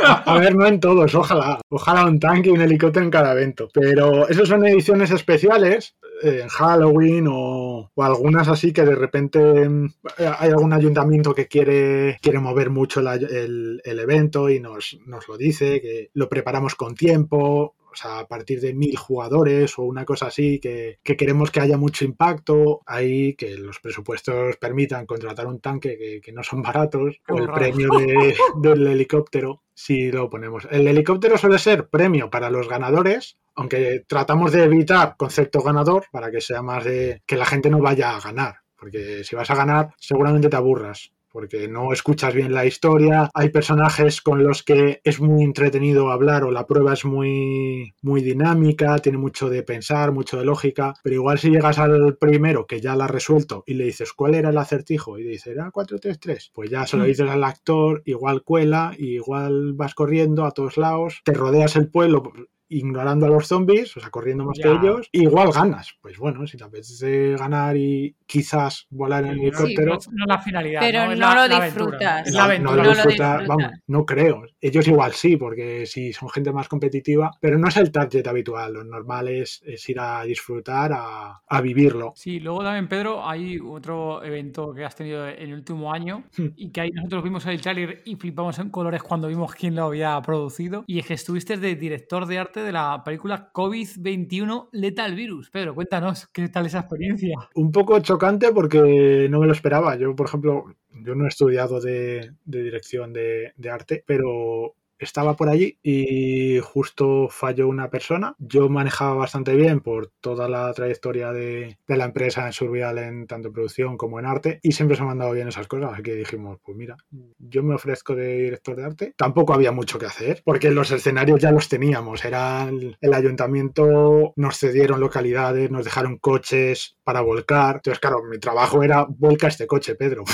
[0.03, 1.59] A, a ver, no en todos, todos, ojalá.
[1.69, 3.69] Ojalá un tanque y un helicóptero en cada evento.
[3.73, 9.93] Pero esos son ediciones especiales eh, en Halloween o, algunas así que de repente mm,
[10.17, 15.81] hay algún ayuntamiento que quiere, quiere mover mucho el, evento y nos, nos lo dice,
[15.81, 20.27] que lo preparamos con tiempo o sea, a partir de mil jugadores o una cosa
[20.27, 26.21] así, que, queremos que haya mucho impacto, ahí que los presupuestos permitan contratar un tanque
[26.23, 27.89] que, no son baratos, o el premio
[28.61, 30.67] del helicóptero, si lo ponemos.
[30.69, 36.29] El helicóptero suele ser premio para los ganadores, aunque tratamos de evitar concepto ganador para
[36.29, 38.57] que sea más de que la gente no vaya a ganar.
[38.75, 43.49] Porque si vas a ganar, seguramente te aburras porque no escuchas bien la historia, hay
[43.49, 48.97] personajes con los que es muy entretenido hablar o la prueba es muy, muy dinámica,
[48.97, 52.95] tiene mucho de pensar, mucho de lógica, pero igual si llegas al primero que ya
[52.95, 56.71] la has resuelto y le dices cuál era el acertijo y dice era 433, pues
[56.71, 57.07] ya se lo mm.
[57.07, 62.33] dices al actor, igual cuela, igual vas corriendo a todos lados, te rodeas el pueblo,
[62.69, 65.93] ignorando a los zombies, o sea, corriendo más que ellos, igual ganas.
[66.01, 69.97] Pues bueno, si te apetece ganar y quizás volar en el helicóptero.
[70.11, 70.81] no la finalidad.
[70.81, 72.31] Pero no, lo disfrutas.
[72.31, 74.43] No, lo disfrutas, vamos, no creo.
[74.59, 78.73] Ellos igual sí, porque si son gente más competitiva, pero no es el target habitual.
[78.73, 82.13] Lo normal es, ir a disfrutar, a, vivirlo.
[82.15, 86.47] Sí, luego también, Pedro, hay otro evento que has tenido en el último año hmm.
[86.55, 89.85] y que ahí nosotros vimos el trailer y flipamos en colores cuando vimos quién lo
[89.85, 90.83] había producido.
[90.87, 95.49] Y es que estuviste de director de arte de la película COVID-21 Lethal Virus.
[95.49, 97.37] Pedro, cuéntanos, ¿qué tal esa experiencia?
[97.55, 99.95] Un poco chocante porque no me lo esperaba.
[99.95, 105.49] Yo, por ejemplo, yo no he estudiado de, dirección de, de, arte, pero estaba por
[105.49, 108.35] allí y justo falló una persona.
[108.39, 113.51] Yo manejaba bastante bien por toda la trayectoria de, la empresa en Survival en tanto
[113.51, 115.93] producción como en arte y siempre se me han dado bien esas cosas.
[115.93, 116.97] Así que dijimos, pues mira,
[117.37, 119.13] yo me ofrezco de director de arte.
[119.17, 122.25] Tampoco había mucho que hacer porque los escenarios ya los teníamos.
[122.25, 127.77] Era el, ayuntamiento, nos cedieron localidades, nos dejaron coches para volcar.
[127.77, 130.23] Entonces, claro, mi trabajo era volca este coche, Pedro.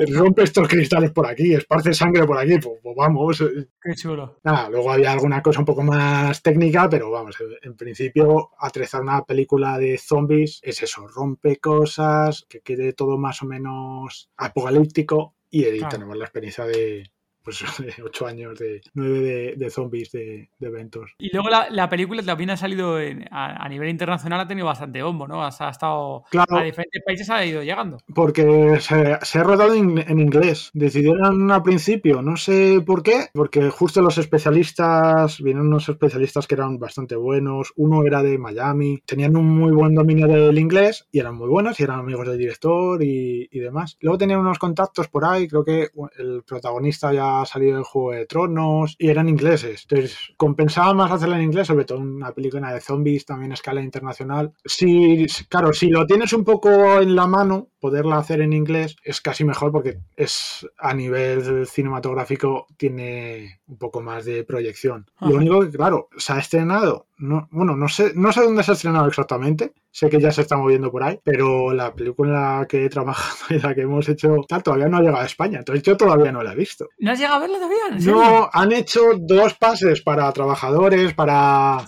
[0.14, 3.40] Rompe estos cristales por aquí esparce sangre por aquí, pues, pues, vamos.
[3.40, 3.68] Eh.
[3.80, 4.38] Qué chulo.
[4.42, 9.24] Nada, luego había alguna cosa un poco más técnica, pero vamos, en principio, atrezar una
[9.24, 15.64] película de zombies es eso, rompe cosas, que quede todo más o menos apocalíptico y
[15.64, 17.10] ahí tenemos la experiencia de,
[17.42, 17.62] pues,
[18.04, 21.12] ocho años, de nueve de, zombies, de, eventos.
[21.18, 22.98] Y luego la, película también ha salido
[23.30, 25.44] a, nivel internacional, ha tenido bastante bombo, ¿no?
[25.44, 27.98] Ha, estado a diferentes países, ha ido llegando.
[28.14, 30.70] Porque se, ha rodado en, inglés.
[30.74, 36.54] Decidieron al principio, no sé por qué, porque justo los especialistas, vienen unos especialistas que
[36.54, 41.20] eran bastante buenos, uno era de Miami, tenían un muy buen dominio del inglés y
[41.20, 43.96] eran muy buenos y eran amigos del director y, y demás.
[44.00, 48.26] Luego tenían unos contactos por ahí, creo que el protagonista ya salido el Juego de
[48.26, 49.82] Tronos y eran ingleses.
[49.82, 53.82] Entonces, compensaba más hacerla en inglés, sobre todo una película de zombies, también a escala
[53.82, 54.52] internacional.
[54.64, 59.20] Si, claro, si lo tienes un poco en la mano, poderla hacer en inglés es
[59.20, 65.06] casi mejor porque es a nivel cinematográfico tiene un poco más de proyección.
[65.20, 68.72] Lo único que, claro, se ha estrenado, no, bueno, no sé, no sé dónde se
[68.72, 72.34] ha estrenado exactamente, sé que ya se está moviendo por ahí, pero la película en
[72.60, 75.26] la que he trabajado y la que hemos hecho tal todavía no ha llegado a
[75.26, 76.88] España, entonces yo todavía no la he visto.
[76.98, 78.12] ¿No has llegado a verla todavía?
[78.12, 81.84] No, han hecho dos pases para trabajadores, para,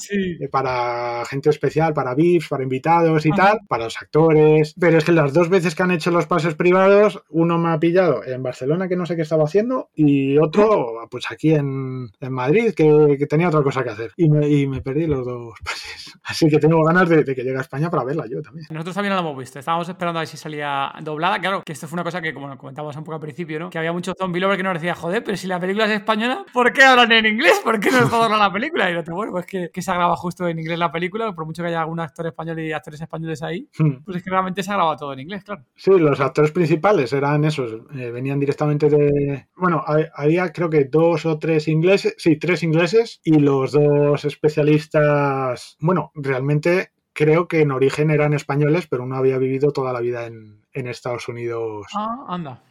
[0.50, 5.12] para gente especial, para VIPs, para invitados y tal, para los actores, pero es que
[5.12, 8.88] las dos veces que han hecho los pases privados, uno me ha pillado en Barcelona
[8.88, 13.48] que no sé qué estaba haciendo y otro pues aquí en, en Madrid que, tenía
[13.48, 16.12] otra cosa que hacer y me, y me, perdí los dos pases.
[16.24, 18.66] Así que tengo ganas de, que llegue a España para verla yo también.
[18.70, 21.88] Nosotros también la hemos visto, estábamos esperando a ver si salía doblada, claro, que esto
[21.88, 23.70] fue una cosa que como comentamos un poco al principio, ¿no?
[23.70, 26.44] Que había mucho zombie lover que nos decía, joder, pero si la película es española,
[26.52, 27.60] ¿por qué hablan en inglés?
[27.62, 28.90] ¿Por qué no es todo la película?
[28.90, 31.62] Y no bueno, pues que, que se graba justo en inglés la película, por mucho
[31.62, 34.04] que haya algún actor español y actores españoles ahí, hmm.
[34.04, 35.64] pues es que realmente se ha grabado todo en inglés, claro.
[35.74, 39.48] Sí, los actores principales eran esos, eh, venían directamente de...
[39.56, 39.82] Bueno,
[40.14, 46.12] había creo que dos o tres ingleses, sí, tres ingleses y los dos especialistas, bueno,
[46.14, 50.60] realmente creo que en origen eran españoles, pero uno había vivido toda la vida en,
[50.72, 51.86] Estados Unidos.
[51.94, 52.62] Ah, anda.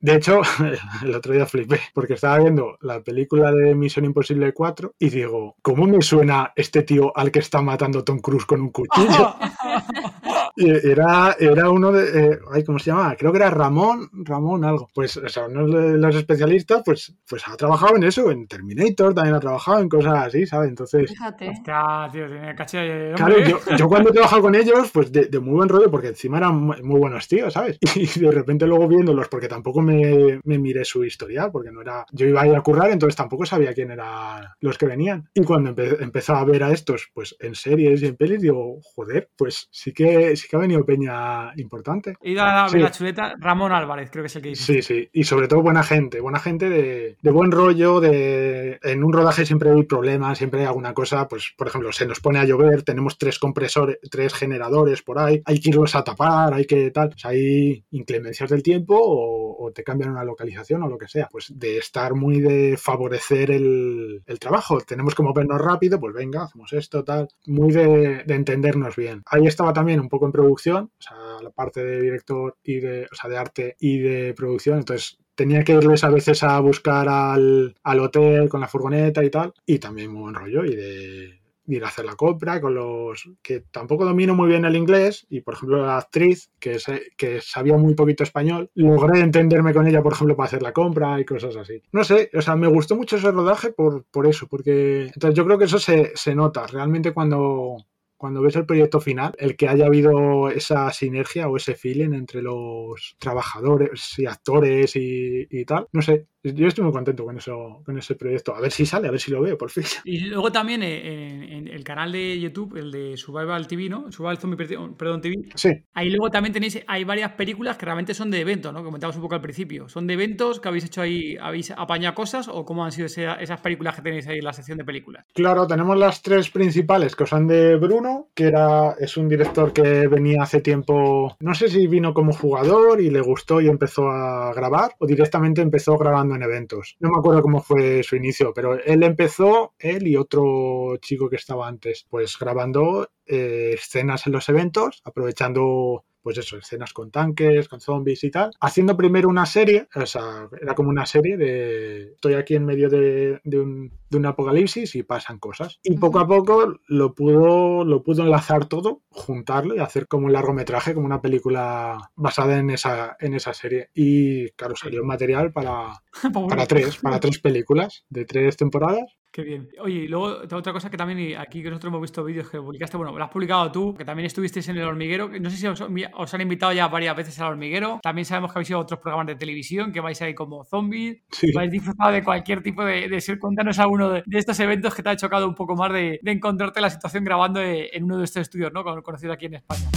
[0.00, 0.40] De hecho,
[1.02, 5.56] el otro día flipé, porque estaba viendo la película de Misión Imposible 4 y digo,
[5.62, 9.34] ¿cómo me suena este tío al que está matando Tom Cruise con un cuchillo?
[10.56, 12.30] Era, era uno de.
[12.32, 13.14] eh, ay, ¿Cómo se llama?
[13.16, 14.88] Creo que era Ramón, Ramón algo.
[14.94, 19.14] Pues, o sea, uno de los especialistas, pues, pues ha trabajado en eso, en Terminator,
[19.14, 20.68] también ha trabajado en cosas así, ¿sabes?
[20.70, 21.10] Entonces.
[21.10, 21.50] Fíjate.
[21.50, 25.40] Hostia, tío, tiene caché Claro, yo, yo cuando he trabajado con ellos, pues de, de
[25.40, 27.78] muy buen rollo, porque encima eran muy muy buenos tíos, ¿sabes?
[27.96, 32.04] Y de repente luego viéndolos, porque tampoco me, me miré su historial, porque no era.
[32.12, 35.28] Yo iba a ir a currar, entonces tampoco sabía quién eran los que venían.
[35.34, 38.78] Y cuando empe- empecé a ver a estos, pues en series y en pelis, digo,
[38.94, 42.14] joder, pues sí que, sí que ha venido Peña importante.
[42.22, 42.78] He ido a Sí.
[42.78, 44.64] la chuleta, Ramón Álvarez, creo que es el que dice.
[44.74, 49.04] Sí, sí, y sobre todo buena gente, buena gente de, de buen rollo, de en
[49.04, 52.38] un rodaje siempre hay problemas, siempre hay alguna cosa, pues por ejemplo, se nos pone
[52.38, 56.64] a llover, tenemos tres compresores, tres generadores por ahí, hay que irlos a tapar, hay
[56.64, 60.88] que tal, o sea, hay inclemencias del tiempo o, o te cambian una localización o
[60.88, 65.60] lo que sea, pues de estar muy de favorecer el, el trabajo, tenemos que movernos
[65.60, 69.22] rápido, pues venga, hacemos esto, tal, muy de, de entendernos bien.
[69.26, 73.04] Ahí estaba también un poco en producción, o sea, la parte de director y de,
[73.10, 77.08] o sea, de arte y de producción, entonces tenía que irles a veces a buscar
[77.08, 81.40] al, al hotel con la furgoneta y tal, y también muy buen rollo, y de
[81.68, 85.40] ir a hacer la compra con los que tampoco domino muy bien el inglés y
[85.40, 90.00] por ejemplo la actriz que, se- que sabía muy poquito español logré entenderme con ella
[90.00, 91.82] por ejemplo para hacer la compra y cosas así.
[91.90, 95.44] No sé o sea me gustó mucho ese rodaje por, por eso porque entonces yo
[95.44, 97.78] creo que eso se, se nota realmente cuando
[98.16, 102.42] cuando ves el proyecto final, el que haya habido esa sinergia o ese feeling entre
[102.42, 107.82] los trabajadores y actores y, y tal, no sé, yo estoy muy contento con eso,
[107.84, 108.54] con ese proyecto.
[108.54, 109.84] A ver si sale, a ver si lo veo, por fin.
[110.04, 114.10] Y luego también eh, en, en el canal de YouTube, el de Survival TV, ¿no?
[114.12, 114.56] Survival Zombie,
[114.96, 115.36] perdón, TV.
[115.54, 118.84] Sí, Ahí luego también tenéis, hay varias películas que realmente son de eventos, ¿no?
[118.84, 119.88] Comentamos un poco al principio.
[119.88, 123.26] ¿Son de eventos que habéis hecho ahí, habéis apañado cosas o cómo han sido ese-
[123.40, 125.24] esas películas que tenéis ahí en la sección de películas?
[125.34, 130.06] Claro, tenemos las tres principales que son de Bruno, que era, es un director que
[130.08, 134.52] venía hace tiempo, no sé si vino como jugador y le gustó y empezó a
[134.54, 136.96] grabar, o directamente empezó grabando en eventos.
[137.00, 141.36] No me acuerdo cómo fue su inicio, pero él empezó, él y otro chico que
[141.36, 147.68] estaba antes, pues grabando eh, escenas en los eventos, aprovechando pues eso, escenas con tanques,
[147.68, 152.14] con zombies y tal, haciendo primero una serie, o sea, era como una serie de
[152.14, 155.80] estoy aquí en medio de un, de un apocalipsis y pasan cosas.
[155.82, 160.32] Y poco a poco lo pudo, lo pudo enlazar todo, juntarlo y hacer como un
[160.32, 163.90] largometraje, como una película basada en esa, en esa serie.
[163.94, 166.02] Y claro, salió material para,
[166.48, 169.16] para tres, para tres películas de tres temporadas.
[169.36, 169.68] Qué bien.
[169.80, 172.96] Oye, y luego otra cosa que también aquí que nosotros hemos visto vídeos que publicaste,
[172.96, 175.28] bueno, lo has publicado tú, que también estuvisteis en el hormiguero.
[175.38, 178.00] No sé si os, os han invitado ya varias veces al hormiguero.
[178.02, 181.18] También sabemos que habéis ido a otros programas de televisión, que vais ahí como zombies.
[181.32, 181.52] Sí.
[181.54, 183.38] Vais disfrutado de cualquier tipo de, de ser.
[183.38, 186.90] Cuéntanos alguno de, estos eventos que te ha chocado un poco más de, encontrarte la
[186.90, 188.84] situación grabando eh, en uno de estos estudios, ¿no?
[188.84, 189.88] Con- Conocido aquí en España.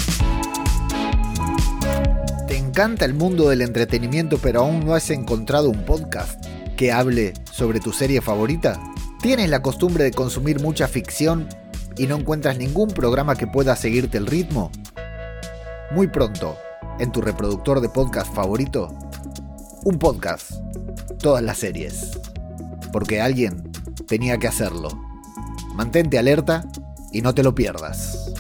[2.48, 6.46] ¿Te encanta el mundo del entretenimiento pero aún no has encontrado un podcast
[6.78, 8.80] que hable sobre tu serie favorita?
[9.22, 11.48] ¿Tienes la costumbre de consumir mucha ficción
[11.98, 14.72] y no encuentras ningún programa que pueda seguirte el ritmo?
[15.92, 16.56] Muy pronto,
[17.00, 18.96] en tu reproductor de podcast favorito,
[19.84, 20.52] un podcast,
[21.20, 22.20] todas las series.
[22.94, 23.69] Porque alguien
[24.10, 24.90] tenía que hacerlo.
[25.76, 26.66] Mantente alerta
[27.14, 28.34] y no te lo pierdas.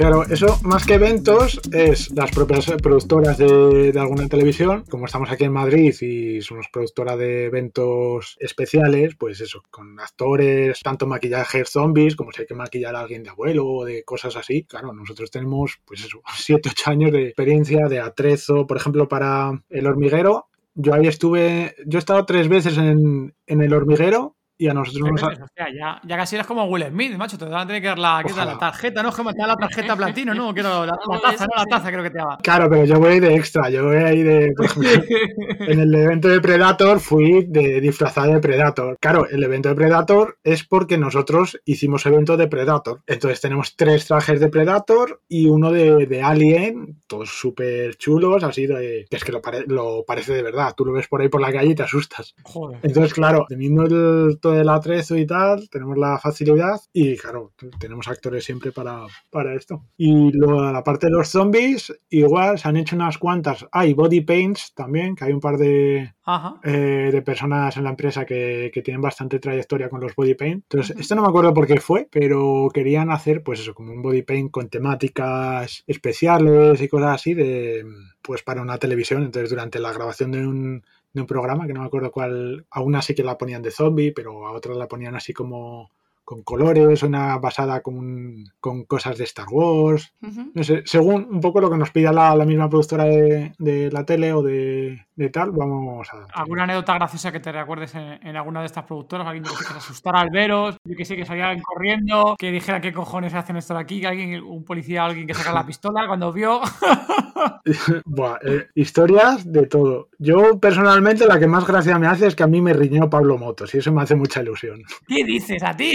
[0.00, 5.44] Claro, eso más que eventos es las propias productoras de, alguna televisión, como estamos aquí
[5.44, 12.16] en Madrid y somos productora de eventos especiales, pues eso, con actores, tanto maquillajes zombies,
[12.16, 14.64] como si hay que maquillar a alguien de abuelo o de cosas así.
[14.64, 19.62] Claro, nosotros tenemos, pues eso, 7, 8 años de experiencia de atrezo, por ejemplo, para
[19.68, 20.46] el hormiguero.
[20.74, 25.10] Yo ahí estuve, yo he estado tres veces en, en el hormiguero y a nosotros
[25.10, 27.38] nos ha- ya, ya casi eres como Will Smith, macho.
[27.38, 29.10] Te van a tener que dar la, la tarjeta, ¿no?
[29.12, 29.32] Gemma?
[29.32, 30.52] Te dan la tarjeta platino, ¿no?
[30.54, 31.52] Quiero la, la taza, ¿no?
[31.56, 32.38] La taza creo que te daba.
[32.42, 34.90] Claro, pero yo voy de extra, yo voy ahí de, por ejemplo,
[35.66, 38.96] en el evento de Predator fui de disfrazado de Predator.
[39.00, 43.00] Claro, el evento de Predator es porque nosotros hicimos evento de Predator.
[43.06, 48.66] Entonces tenemos tres trajes de Predator y uno de, de Alien, todos súper chulos, así
[48.66, 49.06] de...
[49.10, 50.74] que es que lo, pare- lo parece de verdad.
[50.76, 52.34] Tú lo ves por ahí por la calle y te asustas.
[52.42, 52.78] Joder.
[52.82, 58.08] Entonces, claro, teniendo el, todo el atrezo y tal, tenemos la facilidad y, claro, tenemos
[58.08, 59.84] actores siempre para, para esto.
[59.96, 63.66] Y luego, la parte de los zombies, igual se han hecho unas cuantas.
[63.70, 66.60] Hay body paints también, que hay un par de, Ajá.
[66.64, 70.64] eh, de personas en la empresa que, que tienen bastante trayectoria con los body paint.
[70.64, 74.02] Entonces, esto no me acuerdo por qué fue, pero querían hacer, pues eso, como un
[74.02, 77.84] body paint con temáticas especiales y cosas así de,
[78.20, 79.22] pues para una televisión.
[79.22, 82.80] Entonces, durante la grabación de un, de un programa, que no me acuerdo cuál, a
[82.80, 85.90] una sí que la ponían de zombie, pero a otra la ponían así como
[86.24, 90.12] con colores, una basada con, con cosas de Star Wars.
[90.54, 93.90] No sé, según un poco lo que nos pida la, la misma productora de, de
[93.90, 96.40] la tele o de, de tal, vamos a...
[96.40, 99.26] ¿Alguna anécdota graciosa que te recuerdes en, en alguna de estas productoras?
[99.26, 102.90] Alguien que se asustara al veros, yo que sé, que salían corriendo, que dijera qué
[102.90, 106.32] cojones hacen esto de aquí, que alguien, un policía, alguien que saca la pistola cuando
[106.32, 106.62] vio.
[108.06, 110.08] Buah, eh, historias de todo.
[110.18, 113.36] Yo personalmente la que más gracia me hace es que a mí me riñó Pablo
[113.36, 114.82] Motos y eso me hace mucha ilusión.
[115.06, 115.92] ¿Qué dices a ti?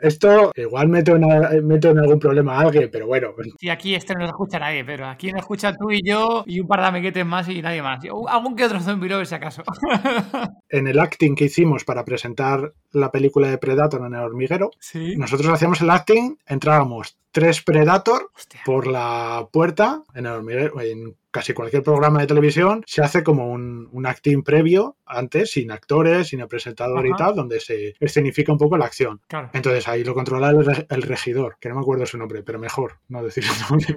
[0.00, 4.14] Esto igual meto en, meto en algún problema a alguien, pero bueno, Y aquí este
[4.14, 6.86] no lo escucha nadie, pero aquí nos escucha tú y yo y un par de
[6.86, 7.89] amiguetes más y nadie más.
[8.02, 9.62] Yo- Algún que otro zombie lover, si acaso.
[10.68, 15.16] en el acting que hicimos para presentar la película de Predator en el hormiguero, Sí.
[15.16, 18.60] nosotros hacíamos el acting, entrábamos tres Predator Hostia.
[18.64, 23.48] por la puerta en el hormiguero, en casi cualquier programa de televisión se hace como
[23.48, 28.52] un, un acting previo antes, sin actores, sin el presentador y tal, donde se escenifica
[28.52, 29.20] un poco la acción.
[29.26, 29.50] Claro.
[29.52, 32.98] Entonces ahí lo controla el, el regidor, que no me acuerdo su nombre, pero mejor
[33.08, 33.96] no decir su nombre.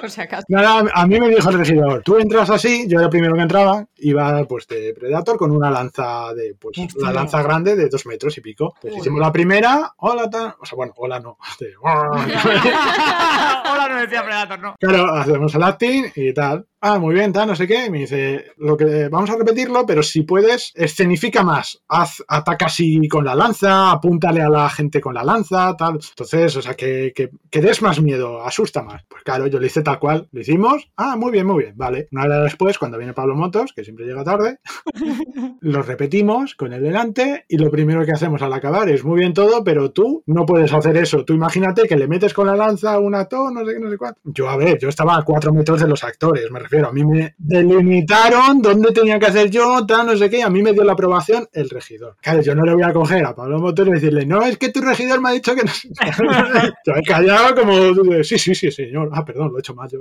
[0.00, 0.44] Por si acaso.
[0.48, 3.42] Nada, a mí me dijo el regidor, tú entras así, yo era el primero que
[3.42, 7.06] entraba, iba pues de Predator con una lanza de, pues Hostia.
[7.06, 8.74] la lanza grande de dos metros y pico.
[8.80, 8.98] Pues Joder.
[9.00, 11.38] hicimos la primera, hola, tal, o sea, bueno, hola no.
[11.82, 14.74] Hola, no decía Predator, no.
[14.78, 16.43] Claro, hacemos el acting y tal.
[16.44, 17.86] libertad Ah, muy bien, tal, no sé qué.
[17.86, 21.82] Y me dice, lo que vamos a repetirlo, pero si puedes, escenifica más.
[21.88, 25.94] Haz, ataca así con la lanza, apúntale a la gente con la lanza, tal.
[25.94, 29.02] Entonces, o sea, que, que, que des más miedo, asusta más.
[29.08, 30.90] Pues claro, yo lo hice tal cual, lo hicimos.
[30.94, 32.06] Ah, muy bien, muy bien, vale.
[32.12, 34.58] Una hora después, cuando viene Pablo Motos, que siempre llega tarde,
[35.62, 39.32] lo repetimos con el delante y lo primero que hacemos al acabar es muy bien
[39.32, 41.24] todo, pero tú no puedes hacer eso.
[41.24, 43.96] Tú imagínate que le metes con la lanza un actor, no sé qué, no sé
[43.96, 44.20] cuánto.
[44.24, 46.73] Yo, a ver, yo estaba a cuatro metros de los actores, me refiero.
[46.82, 50.50] A mí me delimitaron dónde tenía que hacer yo, tal, no sé qué, y a
[50.50, 52.16] mí me dio la aprobación el regidor.
[52.20, 54.70] Claro, yo no le voy a coger a Pablo Motor y decirle, no, es que
[54.70, 56.10] tu regidor me ha dicho que no sé qué".
[56.86, 59.10] Yo he callado como, sí, sí, sí, señor.
[59.12, 59.88] Ah, perdón, lo he hecho mal.
[59.90, 60.00] yo".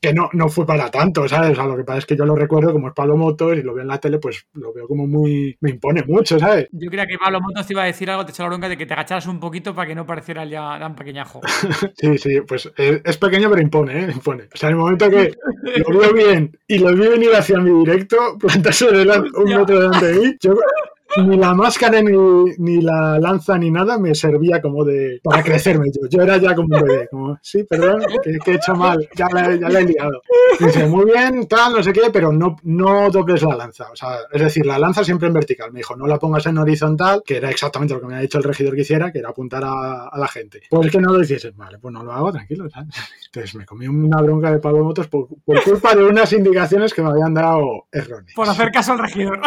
[0.00, 1.52] Que no, no fue para tanto, ¿sabes?
[1.52, 3.62] O sea, lo que pasa es que yo lo recuerdo como es Pablo Motor y
[3.62, 5.56] lo veo en la tele, pues lo veo como muy...
[5.60, 6.68] me impone mucho, ¿sabes?
[6.72, 8.76] Yo creía que Pablo Motos te iba a decir algo, te echó la bronca de
[8.76, 11.40] que te agacharas un poquito para que no pareciera ya tan pequeñajo.
[11.96, 14.12] Sí, sí, pues eh, es pequeño pero impone, ¿eh?
[14.12, 14.44] Impone.
[14.52, 15.32] O sea, en el momento que
[15.88, 20.06] lo veo bien y lo vi venir hacia mí directo, plantarse delante, un metro delante
[20.06, 20.56] de mí, yo
[21.16, 22.12] ni la máscara ni,
[22.58, 26.08] ni la lanza ni nada me servía como de para crecerme yo.
[26.08, 29.26] Yo era ya como un bebé, como, sí, perdón, que, que he hecho mal, ya
[29.32, 30.22] la, ya la he liado.
[30.60, 33.90] Y dice, muy bien, tal, no sé qué, pero no, no dobles la lanza.
[33.92, 35.72] O sea, es decir, la lanza siempre en vertical.
[35.72, 38.38] Me dijo, no la pongas en horizontal, que era exactamente lo que me ha dicho
[38.38, 40.62] el regidor que hiciera, que era apuntar a, a la gente.
[40.70, 41.56] Pues que no lo hiciesen.
[41.56, 42.94] Vale, pues no lo hago, tranquilo, ¿sabes?
[43.26, 47.02] Entonces me comí una bronca de Pablo Motos por, por culpa de unas indicaciones que
[47.02, 48.34] me habían dado erróneas.
[48.34, 49.40] Por hacer caso al regidor.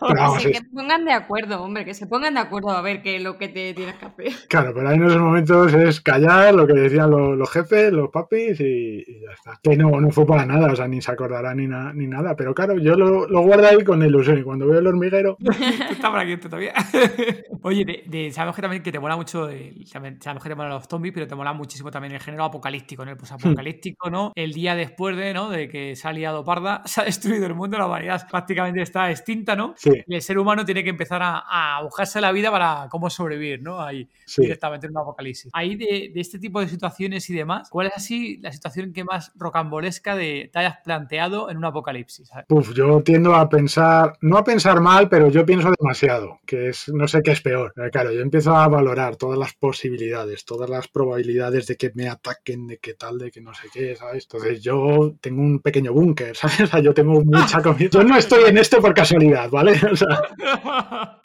[0.00, 3.02] Pero vamos, Sí, se pongan de acuerdo, hombre, que se pongan de acuerdo a ver
[3.02, 4.32] qué es lo que te tienes que hacer.
[4.48, 8.10] Claro, pero ahí en esos momentos es callar lo que decían los, los jefes, los
[8.10, 9.58] papis y, y ya está.
[9.62, 12.34] Que no, no fue para nada, o sea, ni se acordará ni, na- ni nada.
[12.36, 15.36] Pero claro, yo lo, lo guardo ahí con ilusión y cuando veo el hormiguero,
[15.90, 16.72] Está por aquí todavía.
[17.62, 20.70] Oye, de, de- sabemos que también que te mola mucho, el- sabemos que te molan
[20.72, 23.10] los zombies, pero te mola muchísimo también el género apocalíptico, ¿no?
[23.12, 24.32] El posapocalíptico, ¿no?
[24.34, 25.50] El día después de, ¿no?
[25.50, 29.10] De que se ha liado parda, se ha destruido el mundo, la humanidad prácticamente está
[29.10, 29.74] extinta, ¿no?
[29.76, 33.10] sí, Y el ser humano tiene que empezar a, a buscarse la vida para cómo
[33.10, 33.80] sobrevivir, ¿no?
[33.80, 34.42] Ahí sí.
[34.42, 35.50] directamente en un apocalipsis.
[35.52, 39.04] Ahí de, de este tipo de situaciones y demás, ¿cuál es así la situación que
[39.04, 42.28] más rocambolesca de, te hayas planteado en un apocalipsis?
[42.28, 42.46] ¿sabes?
[42.48, 46.88] Uf, yo tiendo a pensar, no a pensar mal, pero yo pienso demasiado, que es,
[46.88, 47.72] no sé qué es peor.
[47.74, 52.08] Pero claro, yo empiezo a valorar todas las posibilidades, todas las probabilidades de que me
[52.08, 54.24] ataquen, de que tal, de que no sé qué, ¿sabes?
[54.24, 56.60] Entonces yo tengo un pequeño búnker, ¿sabes?
[56.60, 57.90] O sea, yo tengo mucha comida.
[57.90, 59.78] Yo no estoy en esto por casualidad, ¿vale?
[59.90, 60.20] O sea,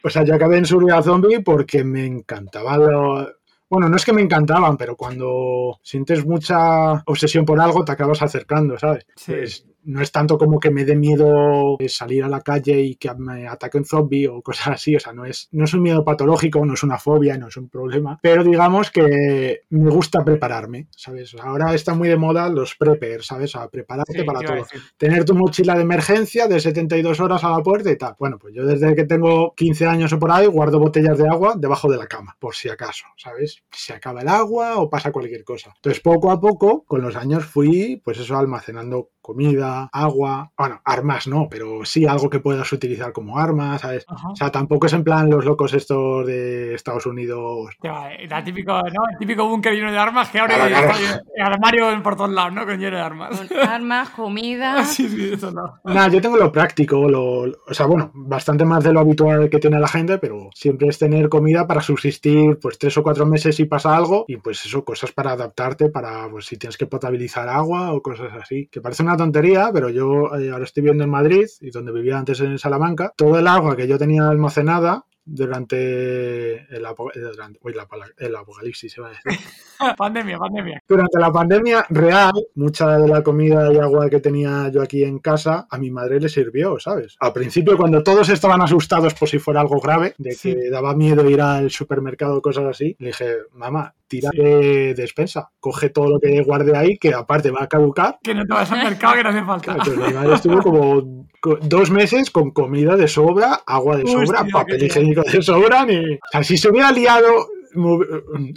[0.02, 3.28] o sea, yo acabé en Survival Zombie porque me encantaba lo...
[3.68, 8.22] Bueno, no es que me encantaban, pero cuando sientes mucha obsesión por algo, te acabas
[8.22, 9.06] acercando, ¿sabes?
[9.16, 9.32] Sí.
[9.32, 12.96] Pues, no es tanto como que me dé miedo eh, salir a la calle y
[12.96, 15.82] que me ataque un zombie o cosas así, o sea, no es, no es un
[15.82, 20.24] miedo patológico, no es una fobia, no es un problema, pero digamos que me gusta
[20.24, 21.34] prepararme, ¿sabes?
[21.40, 23.54] Ahora está muy de moda los preppers, ¿sabes?
[23.56, 24.64] A prepararte Sí, para todo
[24.96, 28.14] tener tu mochila de emergencia de 72 horas a la puerta y tal.
[28.18, 31.54] Bueno, pues yo desde que tengo 15 años o por ahí guardo botellas de agua
[31.56, 33.62] debajo de la cama, por si acaso, ¿sabes?
[33.70, 35.72] Se acaba el agua o pasa cualquier cosa.
[35.76, 41.26] Entonces, poco a poco, con los años fui, pues eso, almacenando comida, agua, bueno, armas
[41.26, 44.04] no, pero sí algo que puedas utilizar como armas, ¿sabes?
[44.08, 44.28] Ajá.
[44.30, 47.70] O sea, tampoco es en plan los locos estos de Estados Unidos.
[47.82, 49.02] La típico, ¿no?
[49.10, 50.90] El típico búnker lleno de armas que abre Claro, y claro.
[50.90, 52.64] está lleno- el armario por todos lados, ¿no?
[52.66, 53.40] Con lleno de armas.
[53.40, 54.84] Con armas, comida.
[54.84, 55.78] Sí, sí, eso no.
[55.84, 59.58] Nada, yo tengo lo práctico, lo, o sea, bueno, bastante más de lo habitual que
[59.58, 63.56] tiene la gente, pero siempre es tener comida para subsistir, pues tres o cuatro meses
[63.56, 67.48] si pasa algo, y pues eso, cosas para adaptarte, para, pues si tienes que potabilizar
[67.48, 71.10] agua o cosas así, que parece una tontería, pero yo eh, ahora estoy viviendo en
[71.10, 76.54] Madrid, y donde vivía antes en Salamanca, todo el agua que yo tenía almacenada durante
[76.76, 79.24] el, apo- eh, durante- uy, la pala- el apocalipsis, se va a decir.
[79.98, 80.82] Pandemia, pandemia.
[80.88, 85.18] Durante la pandemia real, mucha de la comida y agua que tenía yo aquí en
[85.18, 87.16] casa, a mi madre le sirvió, ¿sabes?
[87.20, 90.56] Al principio, cuando todos estaban asustados por si fuera algo grave, de que Sí.
[90.70, 94.38] daba miedo ir al supermercado o cosas así, le dije, mamá, tira Sí.
[94.38, 98.18] de despensa, coge todo lo que guarde ahí, que aparte va a caducar.
[98.22, 99.74] Que no te vas al mercado que no hace falta.
[99.74, 104.06] Claro, entonces mi madre estuvo como co- dos meses con comida de sobra, agua de
[104.06, 105.96] sobra, Hostia, papel qué higiénico de sobra, ni...
[106.14, 107.28] O sea, si se hubiera liado,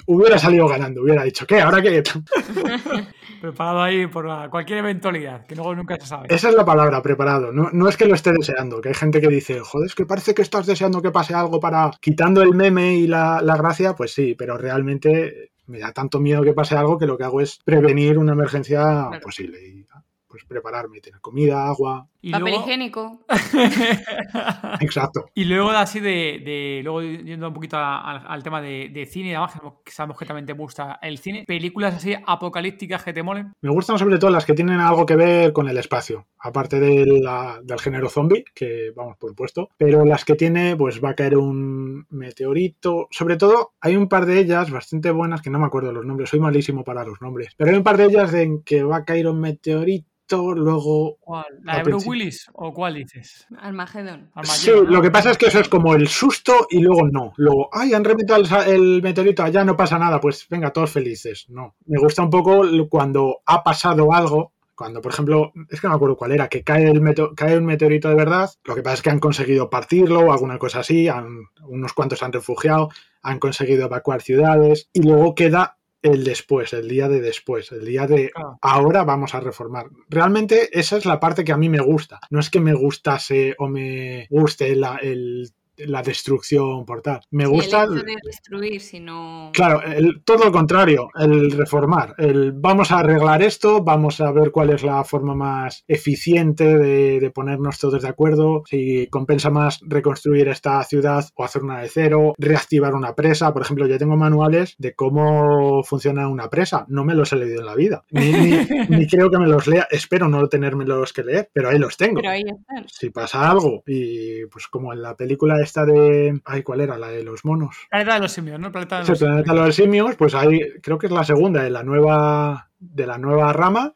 [0.07, 1.59] hubiera salido ganando, hubiera dicho, ¿qué?
[1.61, 2.03] ¿Ahora qué?
[3.41, 6.27] Preparado ahí por cualquier eventualidad, que luego nunca se sabe.
[6.29, 7.51] Esa es la palabra, preparado.
[7.51, 10.05] No, no es que lo esté deseando, que hay gente que dice, joder, es que
[10.05, 13.95] parece que estás deseando que pase algo para quitando el meme y la, la gracia,
[13.95, 17.41] pues sí, pero realmente me da tanto miedo que pase algo que lo que hago
[17.41, 19.19] es prevenir una emergencia Claro.
[19.21, 19.85] posible y
[20.29, 22.07] pues prepararme, tener comida, agua.
[22.21, 23.25] Y Papel luego, higiénico.
[24.81, 25.25] Exacto.
[25.33, 29.05] y luego así de, de- luego yendo un poquito a- al, al tema de, de
[29.05, 29.53] cine y demás,
[29.83, 33.53] que sabemos que también te gusta el cine, películas así apocalípticas que te molen.
[33.61, 37.05] Me gustan sobre todo las que tienen algo que ver con el espacio, aparte de
[37.21, 41.15] la- del género zombie, que vamos por puesto, pero las que tiene, pues va a
[41.15, 43.07] caer un meteorito.
[43.11, 46.29] Sobre todo, hay un par de ellas bastante buenas que no me acuerdo los nombres,
[46.29, 49.05] soy malísimo para los nombres, pero hay un par de ellas en que va a
[49.05, 50.07] caer un meteorito,
[50.37, 51.17] luego.
[51.19, 51.45] ¿Cuál?
[51.63, 52.07] ¿La de Bruce.
[52.09, 53.47] Willis o cuál dices?
[53.57, 54.31] Armagedón.
[54.43, 57.33] Sí, lo que pasa es que eso es como el susto y luego no.
[57.37, 61.45] Luego, ay, han remitido el, meteorito allá, no pasa nada, pues venga, todos felices.
[61.49, 61.75] No.
[61.85, 64.53] Me gusta un poco cuando ha pasado algo.
[64.75, 67.57] Cuando, por ejemplo, es que no me acuerdo cuál era, que cae, el meto- cae
[67.57, 70.79] un meteorito de verdad, lo que pasa es que han conseguido partirlo o alguna cosa
[70.79, 72.89] así, han- unos cuantos han refugiado,
[73.21, 78.07] han conseguido evacuar ciudades y luego queda el después, el día de después, el día
[78.07, 78.57] de Claro.
[78.61, 79.87] ahora vamos a reformar.
[80.09, 82.19] Realmente esa es la parte que a mí me gusta.
[82.29, 85.49] No es que me gustase o me guste la, el-
[85.87, 87.21] la destrucción por tal.
[87.31, 87.83] Me Sí, gusta...
[87.83, 89.51] el hecho de destruir, sino...
[89.53, 92.15] Claro, el- todo lo contrario, el reformar.
[92.17, 97.19] El vamos a arreglar esto, vamos a ver cuál es la forma más eficiente de,
[97.19, 101.89] de ponernos todos de acuerdo, si compensa más reconstruir esta ciudad o hacer una de
[101.89, 103.53] cero, reactivar una presa.
[103.53, 106.85] Por ejemplo, yo tengo manuales de cómo funciona una presa.
[106.89, 108.03] No me los he leído en la vida.
[108.11, 108.57] Ni, ni-
[108.89, 109.87] ni creo que me los lea.
[109.91, 112.87] Espero no tenérmelos que leer, pero ahí los tengo Pero ahí están.
[112.87, 117.07] si pasa algo y pues como en la película esta de ay cuál era la
[117.09, 118.67] de los monos Planeta de los simios, ¿no?
[118.67, 119.59] El planeta de los planeta simios.
[119.61, 123.17] de los simios pues ahí creo que es la segunda de la nueva de la
[123.17, 123.93] nueva rama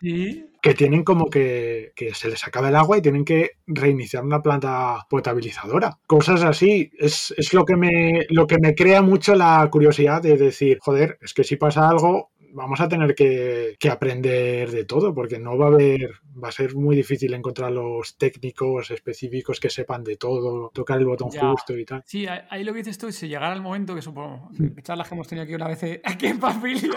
[0.63, 4.41] que tienen como que, que se les acaba el agua y tienen que reiniciar una
[4.41, 5.97] planta potabilizadora.
[6.07, 10.37] Cosas así es, es lo, que me, lo que me crea mucho la curiosidad de
[10.37, 15.13] decir, joder, es que si pasa algo vamos a tener que, que aprender de todo
[15.13, 19.69] porque no va a haber, va a ser muy difícil encontrar los técnicos específicos que
[19.69, 21.49] sepan de todo, tocar el botón Ya.
[21.49, 22.03] justo y tal.
[22.05, 24.49] Sí, ahí lo que dices tú, si llegara el momento que supongo,
[24.83, 26.91] charlas que hemos tenido aquí una vez eh, aquí en Pafilia,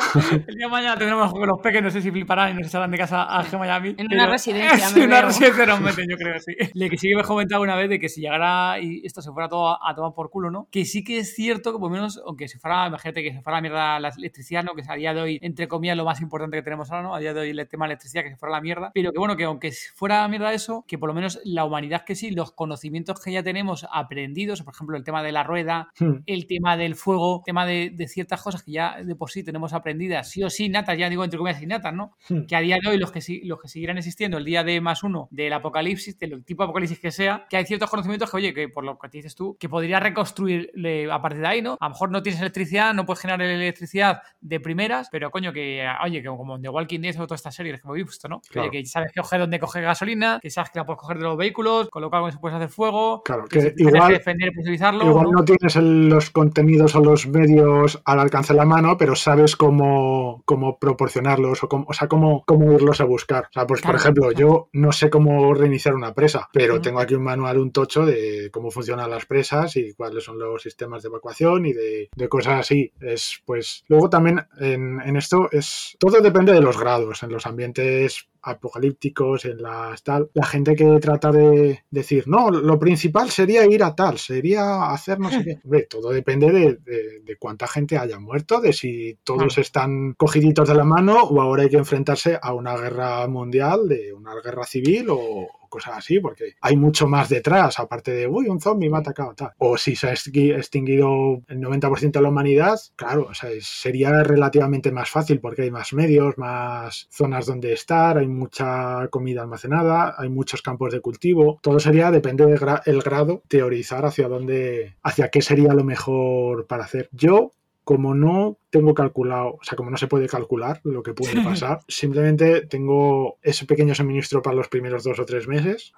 [0.47, 2.91] el día de mañana tendremos con los peques, no sé si fliparán y nos echarán
[2.91, 3.89] de casa a Gemma y a mí.
[3.91, 5.27] En pero- una residencia, en una veo.
[5.29, 6.53] residencia nos meten, yo creo, sí.
[6.75, 9.23] Le que sí que me he comentado una vez de que si llegara y esto
[9.23, 10.69] se fuera todo a, a tomar por culo, ¿no?
[10.71, 13.41] Que sí que es cierto que por lo menos, aunque se fuera, imagínate que se
[13.43, 14.75] fuera la mierda la electricidad, ¿no?
[14.75, 17.15] Que a día de hoy, entre comillas, lo más importante que tenemos ahora, ¿no?
[17.15, 18.91] A día de hoy el tema de electricidad, que se fuera la mierda.
[18.95, 22.05] Pero que bueno, que aunque fuera la mierda eso, que por lo menos la humanidad
[22.05, 25.87] que sí, los conocimientos que ya tenemos aprendidos, por ejemplo, el tema de la rueda,
[25.99, 26.23] Hmm.
[26.27, 29.43] el tema del fuego, el tema de, de ciertas cosas que ya de por sí
[29.43, 32.17] tenemos aprendidas, sí o sí, natas, ya digo entre comillas innatas, ¿no?
[32.29, 32.47] Hmm.
[32.47, 35.03] Que a día de hoy los que, los que seguirán existiendo el día de más
[35.03, 38.55] uno del apocalipsis, del tipo de apocalipsis que sea, que hay ciertos conocimientos que, oye,
[38.55, 40.71] que por lo que dices tú, que podrías reconstruir
[41.11, 41.77] a partir de ahí, ¿no?
[41.81, 45.87] A lo mejor no tienes electricidad, no puedes generar electricidad de primeras, pero coño, que,
[46.03, 48.41] oye, que como en The Walking Dead o todas estas series que hemos visto, ¿no?
[48.49, 48.71] Claro.
[48.71, 51.25] oye, que sabes que coger dónde coger gasolina, que sabes que la puedes coger de
[51.25, 54.51] los vehículos, con lo cual se puedes hacer fuego, Claro, que, que si igual- defender
[54.55, 55.05] pues utilizarlo.
[55.05, 55.33] Igual ¿no?
[55.33, 59.57] no tienes el- los contenidos o los medios al alcance de la mano, pero sabes
[59.57, 63.45] cómo, cómo proporcionarlos o, cómo, o sea, cómo, cómo irlos a buscar.
[63.51, 64.39] O sea, pues por Claro, ejemplo, claro.
[64.39, 66.83] yo no sé cómo reiniciar una presa, pero Ujú.
[66.83, 70.63] tengo aquí un manual, un tocho de cómo funcionan las presas y cuáles son los
[70.63, 72.93] sistemas de evacuación y de, de cosas así.
[73.01, 75.97] Es pues luego también en, en esto es.
[75.99, 77.23] Todo depende de los grados.
[77.23, 82.79] En los ambientes apocalípticos, en las tal, la gente que trata de decir, no, lo
[82.79, 85.59] principal sería ir a tal, sería hacer no sé qué.
[85.65, 86.79] Hombre, todo depende de,
[87.25, 91.65] de, cuánta gente haya muerto, de si todos están cogiditos de la mano o ahora
[91.65, 96.55] hay que enfrentarse a una guerra mundial, de una guerra civil o, cosas así, porque
[96.63, 99.53] hay mucho más detrás, aparte de, uy, un zombie me ha atacado, tal.
[99.59, 104.91] O si se ha extinguido el 90% de la humanidad, claro, o sea, sería relativamente
[104.91, 110.31] más fácil porque hay más medios, más zonas donde estar, hay mucha comida almacenada, hay
[110.31, 111.59] muchos campos de cultivo.
[111.63, 117.11] Todo sería, depende del grado, teorizar hacia dónde, hacia qué sería lo mejor para hacer.
[117.13, 117.53] Yo
[117.85, 121.81] como no tengo calculado, o sea, como no se puede calcular lo que puede pasar,
[121.89, 125.93] simplemente tengo ese pequeño suministro para los primeros dos o tres meses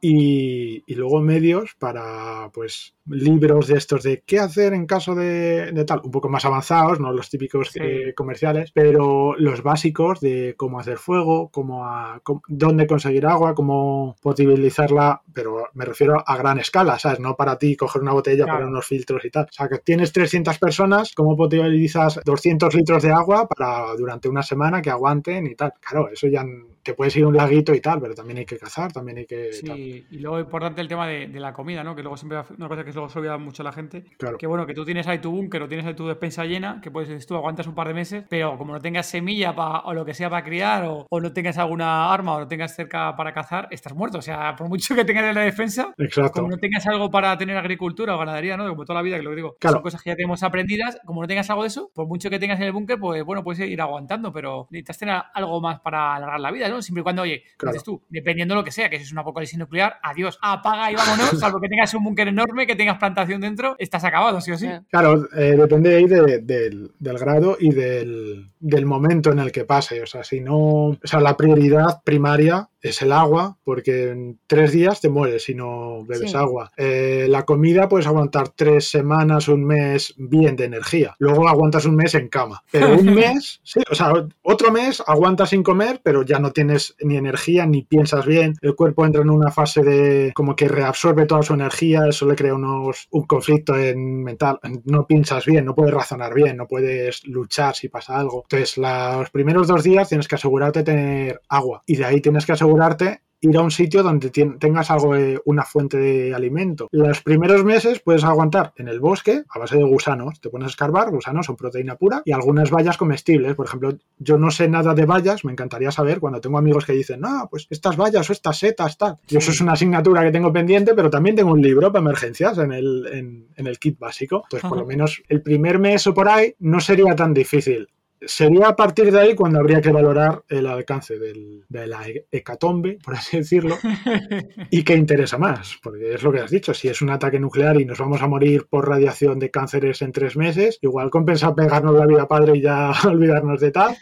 [0.00, 6.02] Y, luego medios para, pues, libros de estos de qué hacer en caso de, tal,
[6.04, 10.98] un poco más avanzados, no los típicos eh, comerciales, pero los básicos de cómo hacer
[10.98, 17.18] fuego, cómo, a, dónde conseguir agua, cómo potabilizarla, pero me refiero a gran escala, ¿sabes?
[17.18, 19.44] No para ti coger una botella, para unos filtros y tal.
[19.44, 24.42] O sea, que tienes 300 personas, ¿cómo potabilizas 200 litros de agua para durante una
[24.42, 25.74] semana que aguanten y tal?
[25.80, 26.44] Claro, eso ya
[26.82, 29.26] te puedes ir a un laguito y tal, pero también hay que cazar, también hay
[29.26, 29.52] que...
[29.52, 31.94] Sí, y luego importante el tema de, la comida, ¿no?
[31.94, 34.04] Que luego siempre una cosa que luego se olvida mucho la gente.
[34.18, 34.38] Claro.
[34.38, 36.90] Que bueno, que tú tienes ahí tu búnker o tienes ahí tu despensa llena, que
[36.90, 39.52] puedes, tú aguantas un par de meses, pero como no tengas semilla
[39.84, 42.74] o lo que sea para criar o, o, no tengas alguna arma o no tengas
[42.74, 44.18] cerca para cazar, estás muerto.
[44.18, 46.40] O sea, por mucho que tengas en la defensa, Exacto.
[46.40, 48.68] como no tengas algo para tener agricultura o ganadería, ¿no?
[48.68, 49.76] Como toda la vida, que lo digo, claro.
[49.76, 52.40] son cosas que ya tenemos aprendidas, como no tengas algo de eso, por mucho que
[52.40, 56.16] tengas en el búnker, pues bueno, puedes ir aguantando, pero necesitas tener algo más para
[56.16, 56.82] alargar la vida, ¿no?
[56.82, 59.20] Siempre y cuando, oye, Dices tú, dependiendo de lo que sea, que si es una
[59.20, 63.40] apocalipsis nuclear, adiós, apaga y vámonos, salvo que tengas un búnker enorme, que tengas plantación
[63.40, 64.68] dentro, estás acabado, sí o sí.
[64.90, 70.02] Claro, eh, depende ahí del, grado y del, del momento en el que pase.
[70.02, 74.72] O sea, si no, o sea, la prioridad primaria es el agua, porque en tres
[74.72, 76.72] días te mueres si no bebes agua.
[76.76, 81.14] Eh, la comida puedes aguantar tres semanas, un mes bien de energía.
[81.18, 82.62] Luego aguantas un mes en cama.
[82.70, 84.12] Pero un mes, sí, o sea,
[84.42, 88.54] otro mes aguantas sin comer, pero ya no tienes ni energía ni piensas bien.
[88.62, 92.36] El cuerpo entra en una fase de como que reabsorbe toda su energía, eso le
[92.36, 94.58] crea unos, un conflicto en mental.
[94.84, 98.44] No piensas bien, no puedes razonar bien, no puedes luchar si pasa algo.
[98.44, 102.46] Entonces, los primeros dos días tienes que asegurarte de tener agua y de ahí tienes
[102.46, 106.88] que asegurar asegurarte ir a un sitio donde tengas algo de una fuente de alimento.
[106.92, 110.40] Los primeros meses puedes aguantar en el bosque a base de gusanos.
[110.42, 113.54] Te pones a escarbar, gusanos son proteína pura y algunas bayas comestibles.
[113.54, 116.92] Por ejemplo, yo no sé nada de bayas, me encantaría saber cuando tengo amigos que
[116.92, 119.16] dicen, no, pues estas bayas o estas setas, tal.
[119.26, 122.58] Y eso es una asignatura que tengo pendiente, pero también tengo un libro para emergencias
[122.58, 124.44] en el, en, el kit básico.
[124.50, 127.88] Pues por lo menos el primer mes o por ahí no sería tan difícil
[128.20, 132.98] sería a partir de ahí cuando habría que valorar el alcance del, de la hecatombe,
[133.02, 133.76] por así decirlo,
[134.70, 137.80] y qué interesa más, porque es lo que has dicho, si es un ataque nuclear
[137.80, 141.94] y nos vamos a morir por radiación de cánceres en tres meses, igual compensa pegarnos
[141.94, 143.96] la vida padre y ya olvidarnos de tal,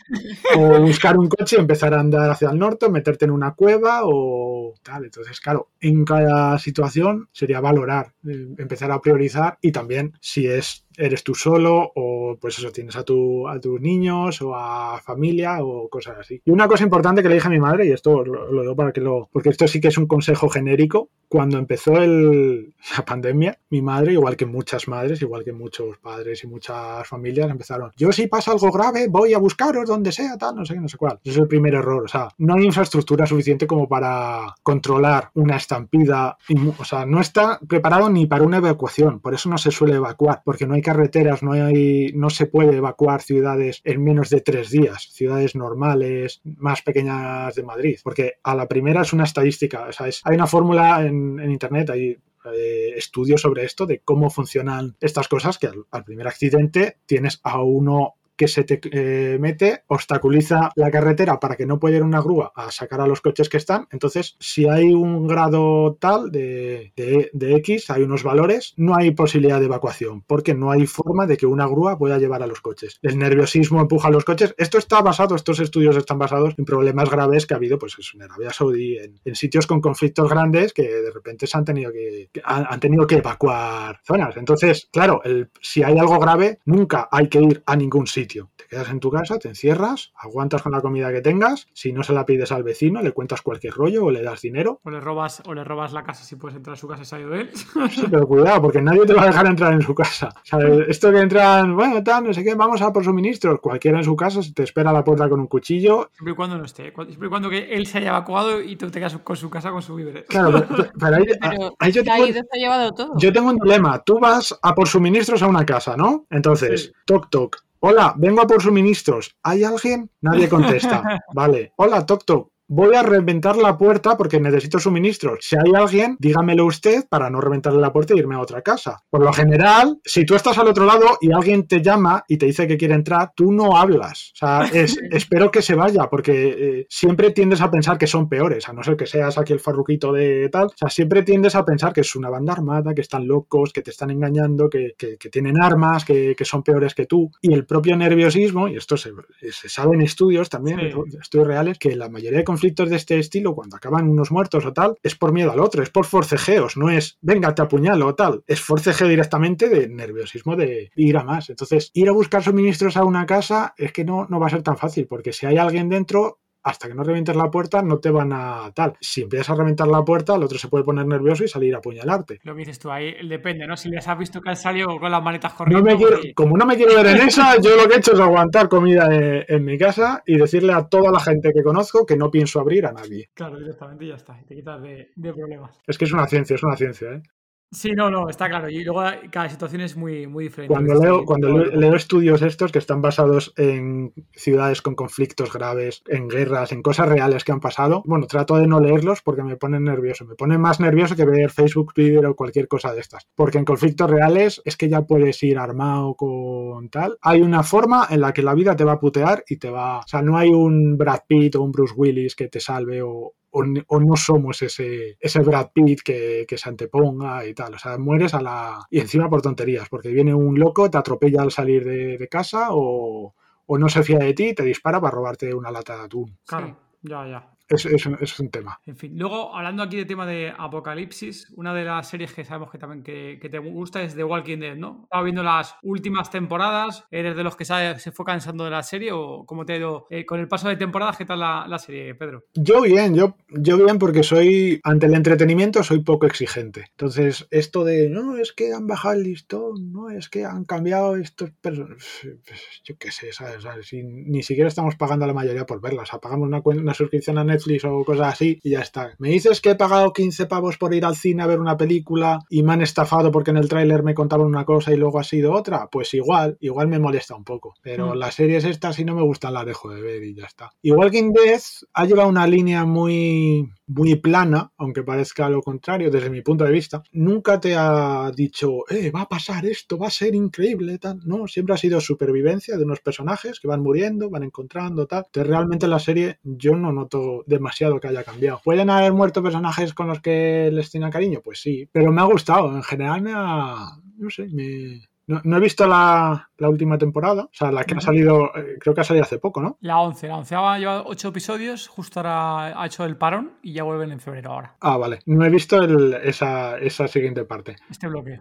[0.56, 4.00] o buscar un coche y empezar a andar hacia el norte, meterte en una cueva
[4.04, 5.04] o tal.
[5.04, 10.86] Entonces, claro, en cada situación sería valorar, eh, empezar a priorizar y también si es
[10.99, 15.62] eres tú solo o pues eso, tienes a, tu, a tus niños o a familia
[15.62, 16.42] o cosas así.
[16.44, 18.92] Y una cosa importante que le dije a mi madre, y esto lo, digo para
[18.92, 19.28] que lo...
[19.32, 24.14] porque esto sí que es un consejo genérico, cuando empezó el, la pandemia, mi madre,
[24.14, 28.53] igual que muchas madres, igual que muchos padres y muchas familias, empezaron, yo si pasa
[28.53, 31.18] algo grave voy a buscaros donde sea, tal, no sé no sé cuál.
[31.22, 35.57] Ese es el primer error, o sea, no hay infraestructura suficiente como para controlar una
[35.57, 36.36] estampida,
[36.78, 40.42] o sea, no está preparado ni para una evacuación, por eso no se suele evacuar,
[40.44, 44.70] porque no hay carreteras, no, hay, no se puede evacuar ciudades en menos de tres
[44.70, 49.93] días, ciudades normales, más pequeñas de Madrid, porque a la primera es una estadística, o
[49.93, 52.16] sea, hay una fórmula en, Internet, hay
[52.55, 57.61] eh, estudios sobre esto, de cómo funcionan estas cosas, que al, primer accidente tienes a
[57.62, 62.20] uno que se te eh, mete, obstaculiza la carretera para que no pueda ir una
[62.20, 63.89] grúa a sacar a los coches que están.
[63.91, 69.59] Entonces, si hay un grado tal de, de, X, hay unos valores, no hay posibilidad
[69.59, 73.01] de evacuación, porque no hay forma de que una grúa pueda llevar a los coches.
[73.03, 74.55] El nerviosismo empuja a los coches.
[74.57, 78.22] Esto está basado, estos estudios están basados en problemas graves que ha habido pues, en
[78.22, 82.78] Arabia Saudí, en, sitios con conflictos grandes que de repente se han tenido que, han,
[82.78, 84.36] tenido que evacuar zonas.
[84.36, 88.51] Entonces, claro, el, si hay algo grave, nunca hay que ir a ningún sitio sitio.
[88.57, 92.03] Te quedas en tu casa, te encierras, aguantas con la comida que tengas, si no
[92.03, 94.81] se la pides al vecino, le cuentas cualquier rollo o le das dinero.
[94.85, 97.07] O le robas, o le robas la casa si puedes entrar a su casa y
[97.07, 97.51] salir de él.
[97.91, 100.29] Sí, pero cuidado, porque nadie te va a dejar entrar en su casa.
[100.29, 100.59] O sea,
[100.89, 103.61] esto que entran, bueno, tal, no sé qué, vamos a por suministros.
[103.61, 106.11] Cualquiera en su casa te espera a la puerta con un cuchillo.
[106.12, 106.93] Siempre y cuando no esté.
[106.93, 109.70] Siempre y cuando que él se haya evacuado y tú te quedas con su casa
[109.70, 110.26] con su víveres.
[110.29, 113.12] Claro, pero, pero ahí, Pero ahí yo se tengo- ha llevado todo.
[113.18, 114.03] Yo tengo un dilema.
[114.05, 116.26] Tú vas a por suministros a una casa, ¿no?
[116.31, 116.93] Entonces, Sí.
[117.07, 117.57] toc toc.
[117.81, 119.37] Hola, vengo a por suministros.
[119.43, 120.11] ¿Hay alguien?
[120.20, 121.22] Nadie contesta.
[121.35, 121.72] Vale.
[121.76, 122.51] Hola, toc toc.
[122.70, 125.38] Voy a reventar la puerta porque necesito suministros.
[125.42, 129.02] Si hay alguien, dígamelo usted para no reventarle la puerta e irme a otra casa.
[129.08, 132.44] Por lo general, si tú estás al otro lado y alguien te llama y te
[132.46, 134.32] dice que quiere entrar, tú no hablas.
[134.34, 138.28] O sea, es- espero que se vaya porque eh, siempre tiendes a pensar que son
[138.28, 140.66] peores, a no ser que seas aquí el farruquito de tal.
[140.66, 143.80] O sea, siempre tiendes a pensar que es una banda armada, que están locos, que
[143.80, 147.30] te están engañando, que, que- que tienen armas, que, que son peores que tú.
[147.40, 149.12] Y el propio nerviosismo, y esto se,
[149.50, 151.18] se sabe en estudios también, Sí.
[151.20, 154.72] estudios reales, que la mayoría de conflictos de este estilo, cuando acaban unos muertos o
[154.72, 158.14] tal, es por miedo al otro, es por forcejeos, no es venga, te apuñalo o
[158.16, 158.42] tal.
[158.48, 161.50] Es forcejeo directamente de nerviosismo de ir a más.
[161.50, 164.64] Entonces, ir a buscar suministros a una casa es que no, no va a ser
[164.64, 168.10] tan fácil, porque si hay alguien dentro, hasta que no revientes la puerta, no te
[168.10, 168.94] van a tal.
[169.00, 171.78] Si empiezas a reventar la puerta, el otro se puede poner nervioso y salir a
[171.78, 172.40] apuñalarte.
[172.44, 173.76] Lo que dices tú ahí, depende, ¿no?
[173.76, 175.82] Si les has visto que han salido con las manetas No corriendo.
[175.84, 178.20] me quiero, como no me quiero ver en esa, yo lo que he hecho es
[178.20, 182.16] aguantar comida en, en mi casa y decirle a toda la gente que conozco que
[182.16, 183.30] no pienso abrir a nadie.
[183.34, 184.38] Claro, directamente y ya está.
[184.40, 185.78] y Te quitas de, de problemas.
[185.86, 187.22] Es que es una ciencia, es una ciencia, ¿eh?
[187.70, 188.70] Sí, no, no, está claro.
[188.70, 190.72] Y luego cada situación es muy, muy diferente.
[190.72, 196.28] Cuando leo, cuando leo estudios estos que están basados en ciudades con conflictos graves, en
[196.28, 199.84] guerras, en cosas reales que han pasado, bueno, trato de no leerlos porque me ponen
[199.84, 200.24] nervioso.
[200.24, 203.26] Me pone más nervioso que ver Facebook, Twitter o cualquier cosa de estas.
[203.34, 207.18] Porque en conflictos reales es que ya puedes ir armado con tal.
[207.20, 209.98] Hay una forma en la que la vida te va a putear y te va...
[209.98, 213.34] O sea, no hay un Brad Pitt o un Bruce Willis que te salve o,
[213.51, 217.74] o, o no somos ese, ese Brad Pitt que, que se anteponga y tal.
[217.74, 218.86] O sea, mueres a la.
[218.90, 222.68] Y encima por tonterías, porque viene un loco, te atropella al salir de, de casa
[222.70, 223.34] o,
[223.66, 226.38] o no se fía de ti y te dispara para robarte una lata de atún.
[226.46, 227.57] Claro, ya, ya.
[227.68, 228.80] Es, es un- es un tema.
[228.86, 232.70] En fin, luego hablando aquí de tema de Apocalipsis, una de las series que sabemos
[232.70, 235.00] que también que, que te gusta es The Walking Dead, ¿no?
[235.04, 238.82] Estaba viendo las últimas temporadas, ¿eres de los que sabe- se fue cansando de la
[238.82, 241.18] serie o cómo te ha ido eh, con el paso de temporadas?
[241.18, 242.44] ¿Qué tal la, la serie, Pedro?
[242.54, 246.86] Yo bien, yo, yo bien porque soy, ante el entretenimiento soy poco exigente.
[246.92, 251.16] Entonces, esto de, no, es que han bajado el listón, no, es que han cambiado
[251.16, 252.38] estos personajes,
[252.84, 253.58] yo qué sé, ¿sabes?
[253.92, 257.36] ni siquiera estamos pagando a la mayoría por verlas, o sea, pagamos una, una suscripción
[257.36, 259.12] a Netflix o cosas así y ya está.
[259.18, 262.40] Me dices que he pagado 15 pavos por ir al cine a ver una película
[262.48, 265.24] y me han estafado porque en el tráiler me contaban una cosa y luego ha
[265.24, 267.74] sido otra, pues igual, igual me molesta un poco.
[267.82, 268.18] Pero Mm.
[268.18, 270.70] las series estas si no me gustan las dejo de ver y ya está.
[270.82, 271.61] Y Walking Dead
[271.94, 276.72] ha llevado una línea muy muy plana, aunque parezca lo contrario desde mi punto de
[276.72, 277.03] vista.
[277.12, 281.20] Nunca te ha dicho, eh, va a pasar esto, va a ser increíble, tal.
[281.24, 285.24] No, siempre ha sido supervivencia de unos personajes que van muriendo, van encontrando, tal.
[285.26, 288.61] Entonces realmente la serie yo no noto demasiado que haya cambiado.
[288.64, 291.41] ¿Pueden haber muerto personajes con los que les tenía cariño?
[291.43, 292.74] Pues sí, pero me ha gustado.
[292.74, 295.07] En general me ha, no sé, me...
[295.29, 298.76] No, no he visto la, la última temporada, o sea, la que ha salido, eh,
[298.81, 299.76] creo que ha salido hace poco, ¿no?
[299.81, 303.74] La 11, la 11 ha llevado 8 episodios, justo ahora ha hecho el parón y
[303.74, 305.20] ya vuelven en febrero ahora, Ah, vale.
[305.26, 307.76] No he visto el- esa, esa siguiente parte.
[307.91, 308.41] este bloque.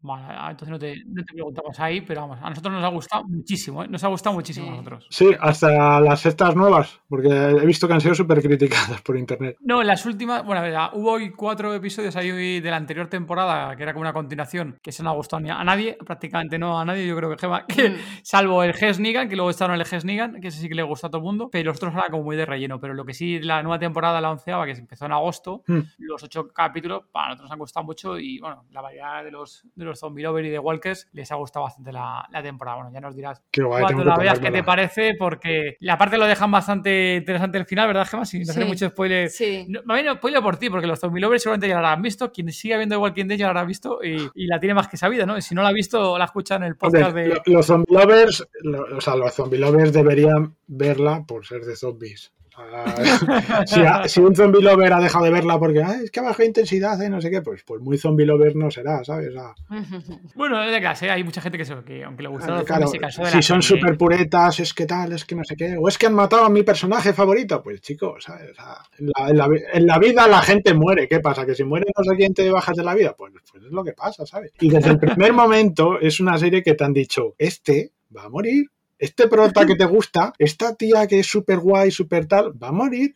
[0.00, 2.88] Vale, ah, entonces no te, no te preguntamos ahí, pero vamos, a nosotros nos ha
[2.88, 3.88] gustado muchísimo, ¿eh?
[3.88, 5.06] Nos ha gustado muchísimo a nosotros.
[5.10, 9.56] Sí, hasta las sextas nuevas, porque he visto que han sido súper criticadas por internet.
[9.60, 12.76] No, en las últimas, bueno, a ver, ah, hubo hoy cuatro episodios ahí de la
[12.76, 15.96] anterior temporada, que era como una continuación, que eso no ha gustado ni a nadie,
[16.04, 17.96] prácticamente no a nadie, yo creo que, Gema, que Mm.
[18.22, 20.82] salvo el Ges Negan, que luego estaban el Ges Negan, que ese sí que le
[20.82, 23.04] gustó a todo el mundo, pero los otros eran como muy de relleno, pero lo
[23.04, 25.80] que sí, la nueva temporada, la onceava, que se empezó en agosto, Hmm.
[25.98, 29.66] los ocho capítulos, para nosotros nos han gustado mucho y, bueno, la mayoría de los,
[29.74, 32.76] de los zombie lovers y de walkers les ha gustado bastante la, la temporada.
[32.78, 36.18] Bueno, ya nos dirás Qué guay, cuando la veas qué te parece, porque la parte
[36.18, 38.24] lo dejan bastante interesante el final, ¿verdad, Gemma?
[38.24, 38.68] Sin hacer Sí.
[38.68, 39.28] mucho spoiler.
[39.30, 39.66] Sí.
[39.68, 42.30] No, más bien spoiler por ti, porque los zombie lovers seguramente ya la habrán visto.
[42.32, 44.88] Quien siga viendo The Walking Dead ya la habrá visto y, y la tiene más
[44.88, 45.36] que sabida, ¿no?
[45.38, 47.28] Y si no la ha visto, la escucha en el podcast Hombre, de.
[47.28, 51.76] lo- Los zombie lovers, lo- o sea, los zombie lovers deberían verla por ser de
[51.76, 52.32] zombies.
[53.66, 56.44] Si, a- si un zombie lover ha dejado de verla porque "Ay, es que baja
[56.44, 59.32] intensidad y no sé qué, pues, pues muy zombie lover no será, ¿sabes?
[59.32, 59.54] Sea,
[60.34, 62.98] Bueno, es de clase, hay mucha gente que, se, que aunque le los claro, se
[62.98, 65.88] de si la son súper puretas, es que tal, es que no sé qué, o
[65.88, 68.50] es que han matado a mi personaje favorito, pues chicos, ¿sabes?
[68.50, 71.44] O sea, en, la, en la vi- en la vida la gente muere, ¿qué pasa?
[71.46, 73.84] Que si muere no sé quién te bajas de la vida, pues, pues es lo
[73.84, 74.52] que pasa, ¿sabes?
[74.60, 78.28] Y desde el primer momento es una serie que te han dicho, este va a
[78.28, 78.66] morir,
[78.98, 82.72] este prota que te gusta, esta tía que es súper guay, súper tal, va a
[82.72, 83.14] morir.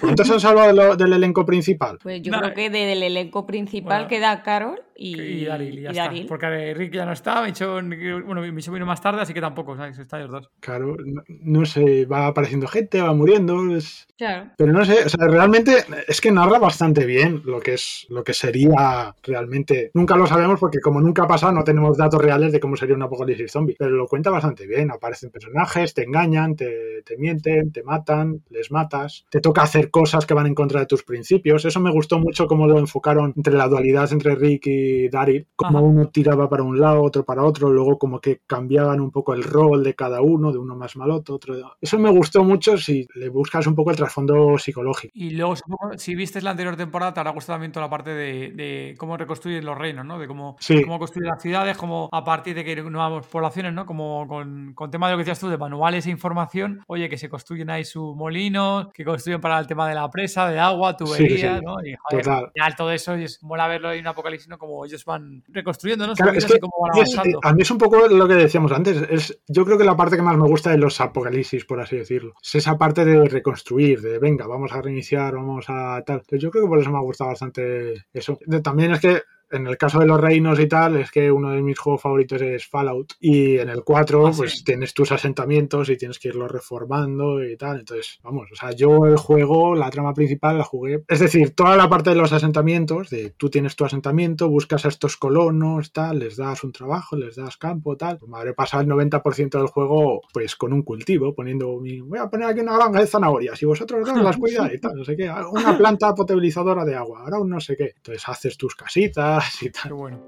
[0.00, 1.98] ¿Cuántos han salvado de lo- del elenco principal?
[2.02, 5.82] Pues yo No, creo que del elenco principal bueno, queda Carol y, Y Daryl, y
[5.82, 6.28] ya y está.
[6.28, 9.98] Porque Rick ya no está, Michonne, bueno, Michonne vino más tarde, así que tampoco, ¿sabes?
[9.98, 10.50] Están los dos.
[10.60, 13.74] Claro, no, no sé, va apareciendo gente, va muriendo.
[13.76, 14.50] es- Claro.
[14.56, 18.22] Pero no sé, o sea, realmente es que narra bastante bien lo que es lo
[18.22, 19.90] que sería realmente.
[19.94, 22.94] Nunca lo sabemos porque como nunca ha pasado no tenemos datos reales de cómo sería
[22.94, 24.90] un apocalipsis zombie, pero lo cuenta bastante bien.
[24.92, 30.24] Aparecen personajes, te engañan, te, te mienten, te matan, les matas, te toca hacer cosas
[30.24, 31.64] que van en contra de tus principios.
[31.66, 35.78] Eso me gustó mucho cómo lo enfocaron entre la dualidad entre Rick y Daryl, como
[35.78, 35.86] Ajá.
[35.86, 39.42] uno tiraba para un lado, otro para otro, luego como que cambiaban un poco el
[39.44, 41.54] rol de cada uno, de uno más maloto, otro.
[41.80, 45.12] Eso me gustó mucho si le buscas un poco el trasfondo psicológico.
[45.14, 45.54] Y luego,
[45.96, 49.18] si viste la anterior temporada, te habrá gustado también toda la parte de, de cómo
[49.18, 50.18] reconstruyen los reinos, ¿no?
[50.18, 50.82] De cómo, Sí.
[50.82, 53.84] cómo construir las ciudades, cómo a partir de que nuevas poblaciones, ¿no?
[53.84, 57.18] Como con, con tema de lo que decías tú, de manuales e información, oye, que
[57.18, 60.96] se construyen ahí sus molinos, que construyen para el tema de la presa, de agua,
[60.96, 61.74] tuberías, sí, ¿no?
[61.84, 62.74] Y joder, total.
[62.74, 64.56] todo eso, y es mola verlo en Apocalipsis, ¿no?
[64.56, 66.14] Como ellos van reconstruyendo, ¿no?
[66.14, 67.40] Claro, es que van es- avanzando.
[67.42, 68.96] a mí es un poco lo que decíamos antes.
[69.10, 71.96] Es, yo creo que la parte que más me gusta de los apocalipsis, por así
[71.98, 76.20] decirlo, es esa parte de reconstruir, de venga, vamos a reiniciar, vamos a tal.
[76.20, 78.38] Entonces, yo creo que por eso me ha gustado bastante eso.
[78.62, 79.22] También es que
[79.52, 82.40] en el caso de los reinos y tal, es que uno de mis juegos favoritos
[82.42, 83.12] es Fallout.
[83.20, 84.38] Y en el 4, Ah, sí.
[84.38, 87.80] pues tienes tus asentamientos y tienes que irlos reformando y tal.
[87.80, 91.04] Entonces, vamos, o sea, yo el juego, la trama principal la jugué.
[91.08, 94.88] Es decir, toda la parte de los asentamientos, de tú tienes tu asentamiento, buscas a
[94.88, 98.18] estos colonos, tal, les das un trabajo, les das campo, tal.
[98.18, 102.00] Pues me habré pasado el 90% del juego, pues con un cultivo, poniendo mi.
[102.00, 104.94] Voy a poner aquí una granja de zanahorias y vosotros dos las cuidáis y tal,
[104.96, 105.30] no sé qué.
[105.50, 107.92] Una planta potabilizadora de agua, ahora un no sé qué.
[107.96, 109.92] Entonces haces tus casitas y Qué tal.
[109.94, 110.18] bueno.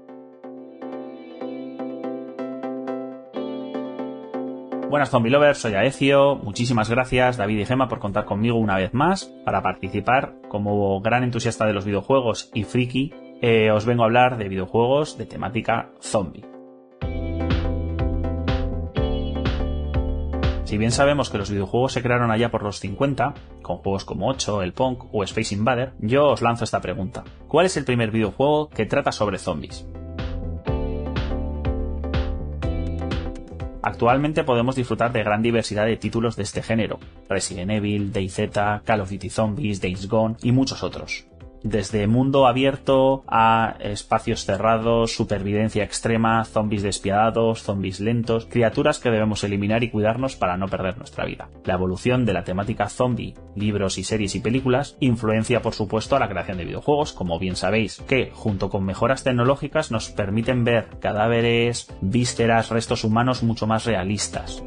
[4.89, 6.35] Buenas zombie lovers, soy Aecio.
[6.35, 10.35] Muchísimas gracias David y Gema por contar conmigo una vez más para participar.
[10.47, 15.17] Como gran entusiasta de los videojuegos y friki, eh, os vengo a hablar de videojuegos
[15.17, 16.54] de temática zombie.
[20.65, 24.27] Si bien sabemos que los videojuegos se crearon allá por los 50, con juegos como
[24.29, 27.23] 8, el Punk o Space Invader, yo os lanzo esta pregunta.
[27.47, 29.85] ¿Cuál es el primer videojuego que trata sobre zombies?
[33.83, 36.97] Actualmente podemos disfrutar de gran diversidad de títulos de este género,
[37.29, 38.49] Resident Evil, DayZ,
[38.83, 41.27] Call of Duty Zombies, Days Gone y muchos otros.
[41.65, 49.43] Desde mundo abierto a espacios cerrados, supervivencia extrema, zombies despiadados, zombies lentos, criaturas que debemos
[49.43, 51.49] eliminar y cuidarnos para no perder nuestra vida.
[51.63, 56.19] La evolución de la temática zombie, libros y series y películas, influencia por supuesto a
[56.19, 60.99] la creación de videojuegos, como bien sabéis, que junto con mejoras tecnológicas nos permiten ver
[60.99, 64.63] cadáveres, vísceras, restos humanos mucho más realistas.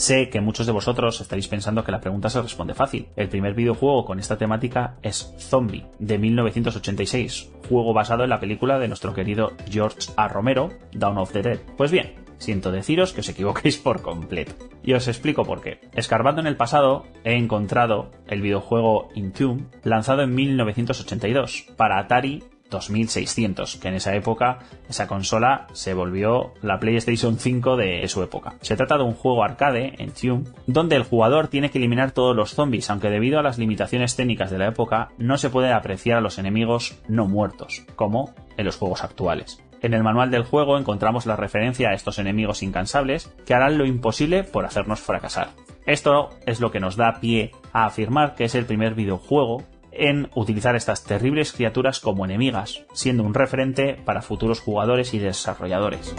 [0.00, 3.08] Sé que muchos de vosotros estaréis pensando que la pregunta se responde fácil.
[3.16, 8.78] El primer videojuego con esta temática es Zombie, de 1986, juego basado en la película
[8.78, 10.26] de nuestro querido George A.
[10.26, 11.58] Romero, Dawn of the Dead.
[11.76, 14.54] Pues bien, siento deciros que os equivoquéis por completo.
[14.82, 15.80] Y os explico por qué.
[15.92, 23.76] Escarbando en el pasado, he encontrado el videojuego Intune, lanzado en 1982 para Atari 2600,
[23.76, 28.54] que en esa época esa consola se volvió la PlayStation 5 de su época.
[28.60, 32.34] Se trata de un juego arcade en Tune, donde el jugador tiene que eliminar todos
[32.34, 36.18] los zombies, aunque debido a las limitaciones técnicas de la época no se puede apreciar
[36.18, 39.62] a los enemigos no muertos, como en los juegos actuales.
[39.82, 43.86] En el manual del juego encontramos la referencia a estos enemigos incansables que harán lo
[43.86, 45.48] imposible por hacernos fracasar.
[45.86, 50.28] Esto es lo que nos da pie a afirmar que es el primer videojuego en
[50.34, 56.14] utilizar estas terribles criaturas como enemigas, siendo un referente para futuros jugadores y desarrolladores.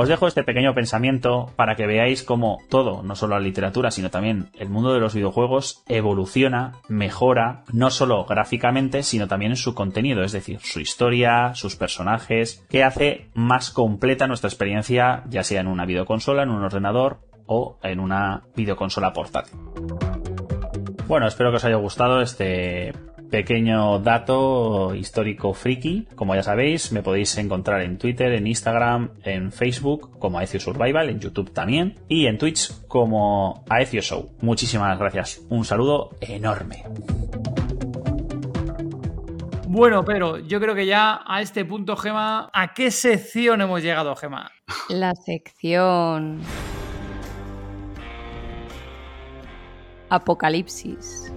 [0.00, 4.10] Os dejo este pequeño pensamiento para que veáis cómo todo, no solo la literatura, sino
[4.10, 9.74] también el mundo de los videojuegos, evoluciona, mejora, no solo gráficamente, sino también en su
[9.74, 15.62] contenido, es decir, su historia, sus personajes, que hace más completa nuestra experiencia, ya sea
[15.62, 19.58] en una videoconsola, en un ordenador o en una videoconsola portátil.
[21.08, 22.92] Bueno, espero que os haya gustado este
[23.30, 26.06] pequeño dato histórico friki.
[26.14, 31.08] Como ya sabéis, me podéis encontrar en Twitter, en Instagram, en Facebook como Aecio Survival,
[31.08, 34.30] en YouTube también y en Twitch como Aecio Show.
[34.40, 35.40] Muchísimas gracias.
[35.48, 36.84] Un saludo enorme.
[39.66, 44.16] Bueno, pero yo creo que ya a este punto, Gema, ¿a qué sección hemos llegado,
[44.16, 44.50] Gema?
[44.88, 46.40] La sección.
[50.10, 51.32] Apocalipsis.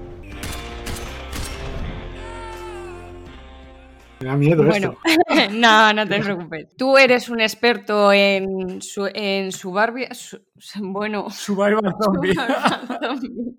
[4.20, 4.98] Me da miedo Bueno,
[5.52, 6.68] no, no te preocupes.
[6.78, 10.14] Tú eres un experto en su, en su barbia.
[10.14, 10.40] su-
[10.82, 11.32] bueno.
[11.32, 12.34] Survival Zombie.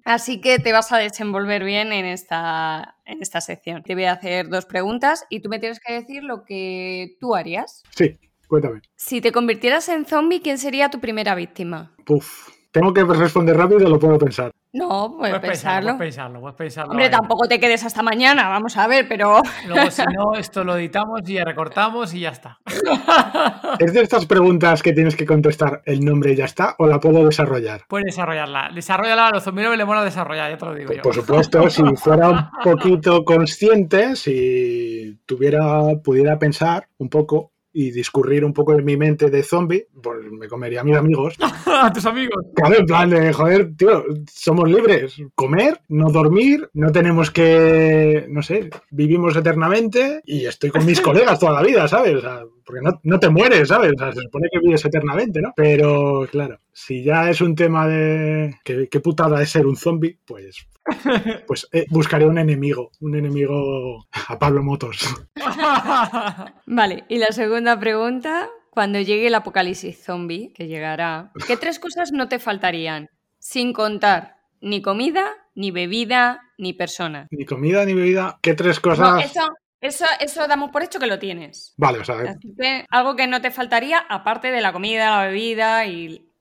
[0.05, 3.83] Así que te vas a desenvolver bien en esta, en esta sección.
[3.83, 7.35] Te voy a hacer dos preguntas y tú me tienes que decir lo que tú
[7.35, 7.83] harías.
[7.91, 8.83] Sí, cuéntame.
[8.95, 11.93] Si te convirtieras en zombie, ¿quién sería tu primera víctima?
[12.07, 12.51] Puf.
[12.71, 14.53] Tengo que responder rápido y lo puedo pensar.
[14.75, 15.99] No, puedes Puedes pensarlo, pensarlo.
[15.99, 16.91] puedes pensarlo, puedes pensarlo.
[16.93, 17.11] Hombre, ahí.
[17.11, 21.29] tampoco te quedes hasta mañana, vamos a ver, pero Luego, si no, esto lo editamos
[21.29, 22.59] y recortamos y ya está.
[23.79, 26.75] ¿Es de estas preguntas que tienes que contestar el nombre y ya está?
[26.79, 27.83] ¿O la puedo desarrollar?
[27.87, 28.70] Puedes desarrollarla.
[28.75, 31.03] Desarrollala a los zombies le mola desarrollar, ya te lo digo yo.
[31.03, 38.45] Por supuesto, si fuera un poquito consciente, si tuviera, pudiera pensar un poco y discurrir
[38.45, 41.37] un poco en mi mente de zombie, pues me comería a mis amigos.
[41.66, 42.45] a tus amigos.
[42.55, 45.16] Claro, en plan de, joder, tío, somos libres.
[45.35, 51.39] Comer, no dormir, no tenemos que, no sé, vivimos eternamente y estoy con mis colegas
[51.41, 52.16] toda la vida, ¿sabes?
[52.16, 53.93] O sea, porque no, no te mueres, ¿sabes?
[53.97, 55.53] O sea, se supone que vives eternamente, ¿no?
[55.57, 60.18] Pero, claro, si ya es un tema de qué, qué putada es ser un zombie,
[60.25, 60.66] pues,
[61.47, 65.07] pues eh, buscaré un enemigo, un enemigo a Pablo Motos.
[66.66, 72.11] Vale, y la segunda pregunta, cuando llegue el apocalipsis zombie, que llegará, ¿qué tres cosas
[72.12, 73.09] no te faltarían?
[73.39, 77.28] Sin contar ni comida, ni bebida, ni persona.
[77.30, 79.24] Ni comida ni bebida, ¿qué tres No, cosas?
[79.24, 79.49] eso,
[79.80, 81.74] eso, eso damos por hecho que lo tienes.
[81.76, 85.26] Vale, o sea, Así que algo que no te faltaría, aparte de la comida, la
[85.26, 86.32] bebida y,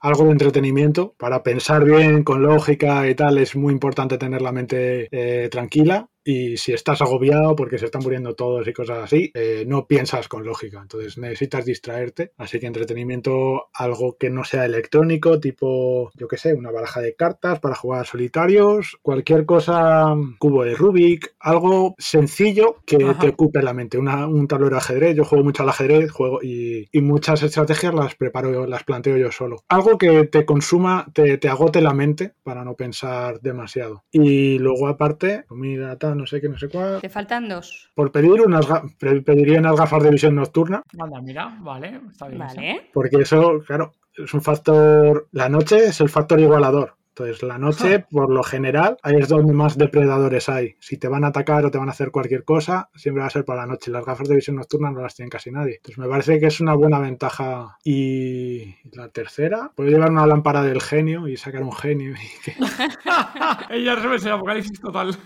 [0.00, 4.52] algo de entretenimiento para pensar bien, con lógica y tal, es muy importante tener la
[4.52, 6.08] mente eh, tranquila.
[6.30, 10.28] Y si estás agobiado porque se están muriendo todos y cosas así, eh, no piensas
[10.28, 10.80] con lógica.
[10.82, 12.32] Entonces necesitas distraerte.
[12.36, 17.14] Así que entretenimiento, algo que no sea electrónico, tipo, yo qué sé, una baraja de
[17.14, 23.18] cartas para jugar solitarios, cualquier cosa, cubo de Rubik, algo sencillo que Ajá.
[23.20, 23.96] te ocupe la mente.
[23.96, 27.94] Una- un tablero de ajedrez, yo juego mucho al ajedrez, juego y, y muchas estrategias
[27.94, 29.64] las preparo, yo, las planteo yo solo.
[29.68, 34.04] Algo que te consuma, te, te agote la mente para no pensar demasiado.
[34.12, 37.00] Y luego aparte, comida, tal, no sé qué, no sé cuál.
[37.00, 37.90] Te faltan dos.
[37.94, 38.66] Por pedir unas,
[38.98, 42.38] pediría unas gafas de visión nocturna, Anda, mira, vale, está bien.
[42.40, 42.90] Vale.
[42.92, 46.94] porque eso, claro, es un factor, la noche es el factor igualador.
[47.10, 50.76] Entonces, la noche, por lo general, ahí es donde más depredadores hay.
[50.78, 53.30] Si te van a atacar o te van a hacer cualquier cosa, siempre va a
[53.30, 53.90] ser por la noche.
[53.90, 55.78] Las gafas de visión nocturna no las tiene casi nadie.
[55.78, 57.76] Entonces, me parece que es una buena ventaja.
[57.82, 62.12] Y la tercera, puedo llevar una lámpara del genio y sacar un genio.
[62.12, 62.54] y que-
[63.70, 65.16] Ella resuelve el apocalipsis total.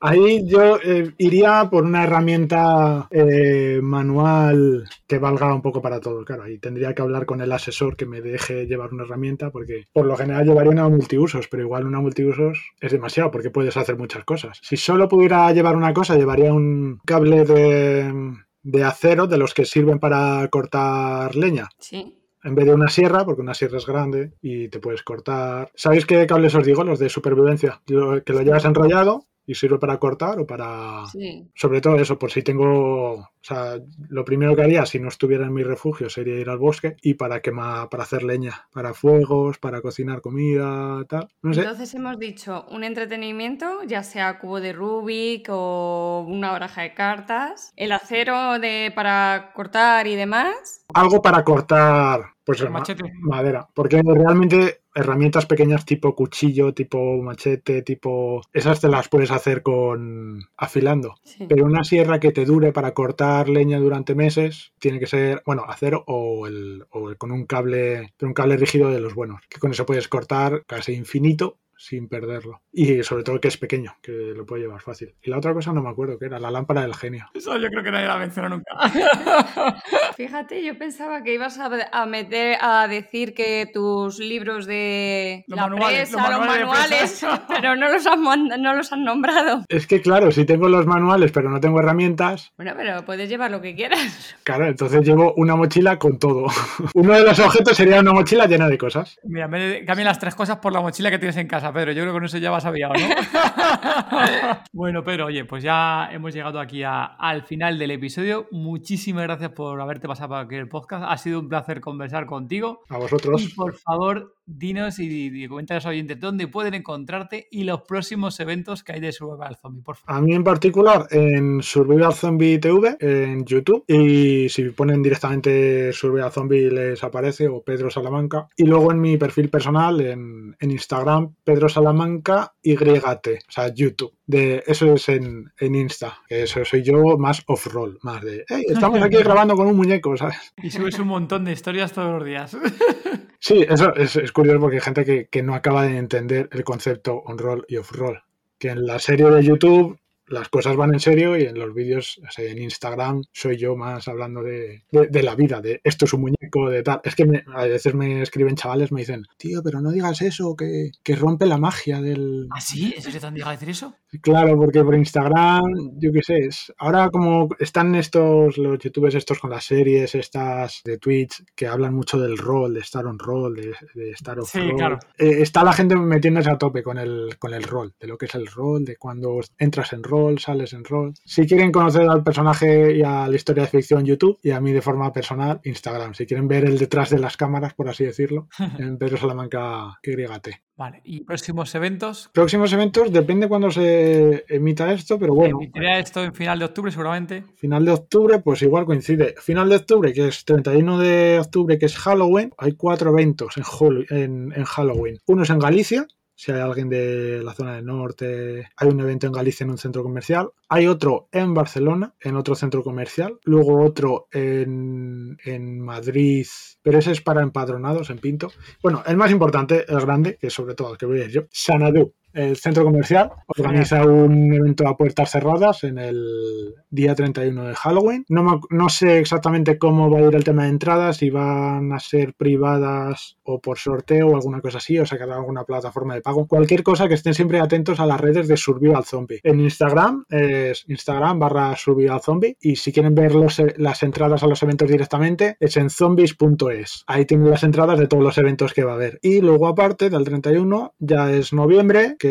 [0.00, 6.24] Ahí yo eh, iría por una herramienta eh, manual que valga un poco para todo.
[6.24, 9.86] Claro, ahí tendría que hablar con el asesor que me deje llevar una herramienta, porque
[9.92, 13.96] por lo general llevaría una multiusos, pero igual una multiusos es demasiado porque puedes hacer
[13.96, 14.60] muchas cosas.
[14.62, 19.64] Si solo pudiera llevar una cosa, llevaría un cable de, de acero de los que
[19.64, 21.68] sirven para cortar leña.
[21.80, 22.14] Sí.
[22.44, 25.72] En vez de una sierra, porque una sierra es grande y te puedes cortar.
[25.74, 26.84] ¿Sabéis qué cables os digo?
[26.84, 27.80] Los de supervivencia.
[27.84, 31.06] Que lo llevas enrollado y sirve para cortar o para.
[31.10, 31.48] Sí.
[31.54, 33.14] Sobre todo eso, por si tengo.
[33.14, 33.78] O sea,
[34.10, 37.14] lo primero que haría si no estuviera en mi refugio sería ir al bosque y
[37.14, 41.28] para quemar, para hacer leña, para fuegos, para cocinar comida, tal.
[41.42, 41.60] No sé.
[41.62, 47.72] Entonces hemos dicho un entretenimiento, ya sea cubo de Rubik o una baraja de cartas,
[47.76, 50.84] el acero de para cortar y demás.
[50.92, 52.34] Algo para cortar.
[52.44, 53.02] Pues El ma- machete.
[53.20, 53.68] madera.
[53.74, 58.42] Porque realmente herramientas pequeñas tipo cuchillo, tipo machete, tipo.
[58.52, 60.42] Esas te las puedes hacer con.
[60.56, 61.14] afilando.
[61.24, 61.46] Sí.
[61.48, 65.64] Pero una sierra que te dure para cortar leña durante meses tiene que ser, bueno,
[65.66, 69.40] acero o, el, o el- con un cable, pero un cable rígido de los buenos,
[69.48, 72.60] que con eso puedes cortar casi infinito sin perderlo.
[72.72, 75.14] Y sobre todo que es pequeño, que lo puede llevar fácil.
[75.22, 77.26] Y la otra cosa no me acuerdo, que era la lámpara del genio.
[77.34, 78.72] Eso yo creo que nadie la menciona nunca.
[80.16, 85.56] Fíjate, yo pensaba que ibas a, a meter a decir que tus libros de Los
[85.56, 87.46] la manuales, presa, los manuales de manuales, presa.
[87.48, 89.64] pero no los, han, no los han nombrado.
[89.68, 93.50] Es que claro, si tengo los manuales pero no tengo herramientas, Bueno, pero puedes llevar
[93.50, 94.36] lo que quieras.
[94.42, 96.46] claro, entonces llevo una mochila con todo.
[96.94, 99.18] Uno de los objetos sería una mochila llena de cosas.
[99.24, 99.48] Mira,
[99.86, 101.92] cambia las tres cosas por la mochila que tienes en casa, Pedro.
[101.92, 103.00] Yo creo que con eso ya vas aviado, ¿no?
[104.72, 108.46] bueno, Pedro, oye, pues ya hemos llegado aquí a- al final del episodio.
[108.50, 111.04] Muchísimas gracias por haberte pasado por aquí el podcast.
[111.08, 112.80] Ha sido un placer conversar contigo.
[112.88, 113.52] A Y vosotros.
[113.56, 118.40] por favor, dinos y, y comenta a los oyentes dónde pueden encontrarte y los próximos
[118.40, 120.18] eventos que hay de Survival Zombie, por favor.
[120.18, 126.32] A mí en particular en Survival Zombie TV, en YouTube, y si ponen directamente Survival
[126.32, 128.48] Zombie les aparece, o Pedro Salamanca.
[128.56, 134.12] Y luego en mi perfil personal, en, en Instagram, Pedro Salamanca YT, o sea, YouTube.
[134.26, 138.64] De, eso es en, en Insta, que eso soy yo más off-roll, más de, hey,
[138.68, 140.54] estamos aquí grabando con un muñeco, ¿sabes?
[140.62, 142.56] Y subes un montón de historias todos los días.
[143.40, 146.64] Sí, eso es, es curioso porque hay gente que, que no acaba de entender el
[146.64, 148.22] concepto on-roll y off-roll.
[148.58, 149.98] Que en la serie de YouTube
[150.28, 153.76] las cosas van en serio y en los vídeos, o sea, en Instagram, soy yo
[153.76, 157.00] más hablando de, de- de la vida, de esto es un muñeco, de tal.
[157.04, 160.54] Es que me- a veces me escriben chavales, me dicen, tío, pero no digas eso,
[160.56, 162.46] que, que rompe la magia del...
[162.50, 162.92] ¿Ah, sí?
[162.96, 163.94] ¿En serio te han llegado a decir eso?
[164.22, 165.62] Claro, porque por Instagram,
[165.98, 170.80] yo qué sé, es- ahora como están estos, los youtubers estos con las series, estas
[170.84, 174.50] de Twitch, que hablan mucho del rol, de estar on roll, de, de estar off
[174.52, 174.76] Sí, roll.
[174.76, 174.98] claro.
[175.18, 178.26] Eh, está la gente metiéndose a tope con el, con el rol, de lo que
[178.26, 181.14] es el rol, de cuando entras en rol, sales en rol.
[181.24, 184.72] Si quieren conocer al personaje y a la historia de ficción, YouTube, y a mí
[184.72, 186.14] de forma personal, Instagram.
[186.14, 188.48] Si quieren ver el detrás de las cámaras, por así decirlo,
[188.78, 190.48] en Pedro Salamanca YT.
[190.76, 192.30] Vale, ¿y próximos eventos?
[192.32, 195.56] Próximos eventos, depende cuando se emita esto, pero bueno.
[195.60, 197.44] Emitirá esto en final de octubre seguramente.
[197.56, 199.34] Final de octubre, pues igual coincide.
[199.40, 202.52] Final de octubre, que es 31 de octubre, que es Halloween.
[202.58, 205.18] Hay cuatro eventos en, Hol- en- en Halloween.
[205.26, 206.06] Uno es en Galicia.
[206.40, 209.76] Si hay alguien de la zona del norte, hay un evento en Galicia en un
[209.76, 210.50] centro comercial.
[210.68, 213.40] Hay otro en Barcelona, en otro centro comercial.
[213.42, 216.46] Luego otro en, en Madrid,
[216.80, 218.52] pero ese es para empadronados en Pinto.
[218.80, 221.42] Bueno, el más importante, el grande, que sobre todo el que voy a ir yo,
[221.50, 222.14] Sanadú.
[222.38, 228.24] El centro comercial organiza un evento a puertas cerradas en el día 31 de Halloween.
[228.28, 231.98] No, no sé exactamente cómo va a ir el tema de entradas, si van a
[231.98, 236.46] ser privadas o por sorteo o alguna cosa así, o sacará alguna plataforma de pago.
[236.46, 239.40] Cualquier cosa que estén siempre atentos a las redes de Survival Zombie.
[239.42, 244.46] En Instagram es Instagram barra Survival Zombie y si quieren ver los- las entradas a
[244.46, 247.04] los eventos directamente es en zombies.es.
[247.06, 249.18] Ahí tienen las entradas de todos los eventos que va a haber.
[249.22, 252.27] Y luego aparte del 31 ya es noviembre, que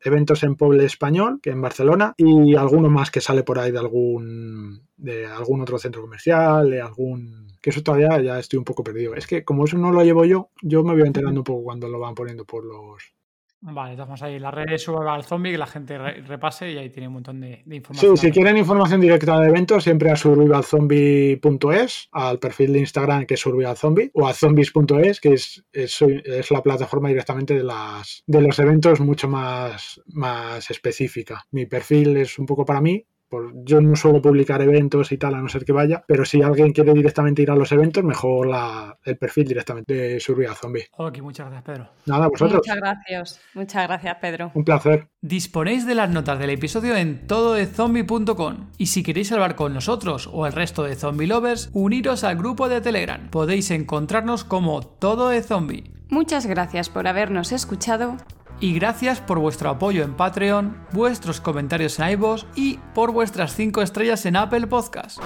[0.00, 3.78] eventos en Poble Español, que en Barcelona, y alguno más que sale por ahí de
[3.78, 8.84] algún de algún otro centro comercial, de algún que eso todavía ya estoy un poco
[8.84, 9.14] perdido.
[9.14, 11.88] Es que como eso no lo llevo yo, yo me voy enterando un poco cuando
[11.88, 13.15] lo van poniendo por los
[13.60, 14.38] Vale, estamos ahí.
[14.38, 17.40] La red de Survival Zombie, que la gente re- repase y ahí tiene un montón
[17.40, 18.16] de, de Sí, información.
[18.16, 23.40] si quieren información directa de eventos, siempre a survivalzombie.es, al perfil de Instagram que es
[23.40, 28.58] survivalzombie, o a zombies.es, que es, es, es la plataforma directamente de, las, de los
[28.58, 31.44] eventos mucho más, más específica.
[31.50, 33.04] Mi perfil es un poco para mí.
[33.28, 36.42] Por- yo no suelo publicar eventos y tal, a no ser que vaya, pero si
[36.42, 40.86] alguien quiere directamente ir a los eventos, mejor la, el perfil directamente de Survival Zombie.
[40.96, 41.90] Ok, muchas gracias, Pedro.
[42.06, 42.60] Nada, vosotros.
[42.64, 43.40] Muchas gracias.
[43.54, 44.50] Muchas gracias, Pedro.
[44.54, 45.08] Un placer.
[45.20, 50.46] Disponéis de las notas del episodio en tododezombie.com y si queréis hablar con nosotros o
[50.46, 53.28] el resto de zombie lovers, uniros al grupo de Telegram.
[53.30, 55.90] Podéis encontrarnos como Todo de Zombie.
[56.08, 58.16] Muchas gracias por habernos escuchado.
[58.60, 63.82] Y gracias por vuestro apoyo en Patreon, vuestros comentarios en iVoox y por vuestras 5
[63.82, 65.20] estrellas en Apple Podcast.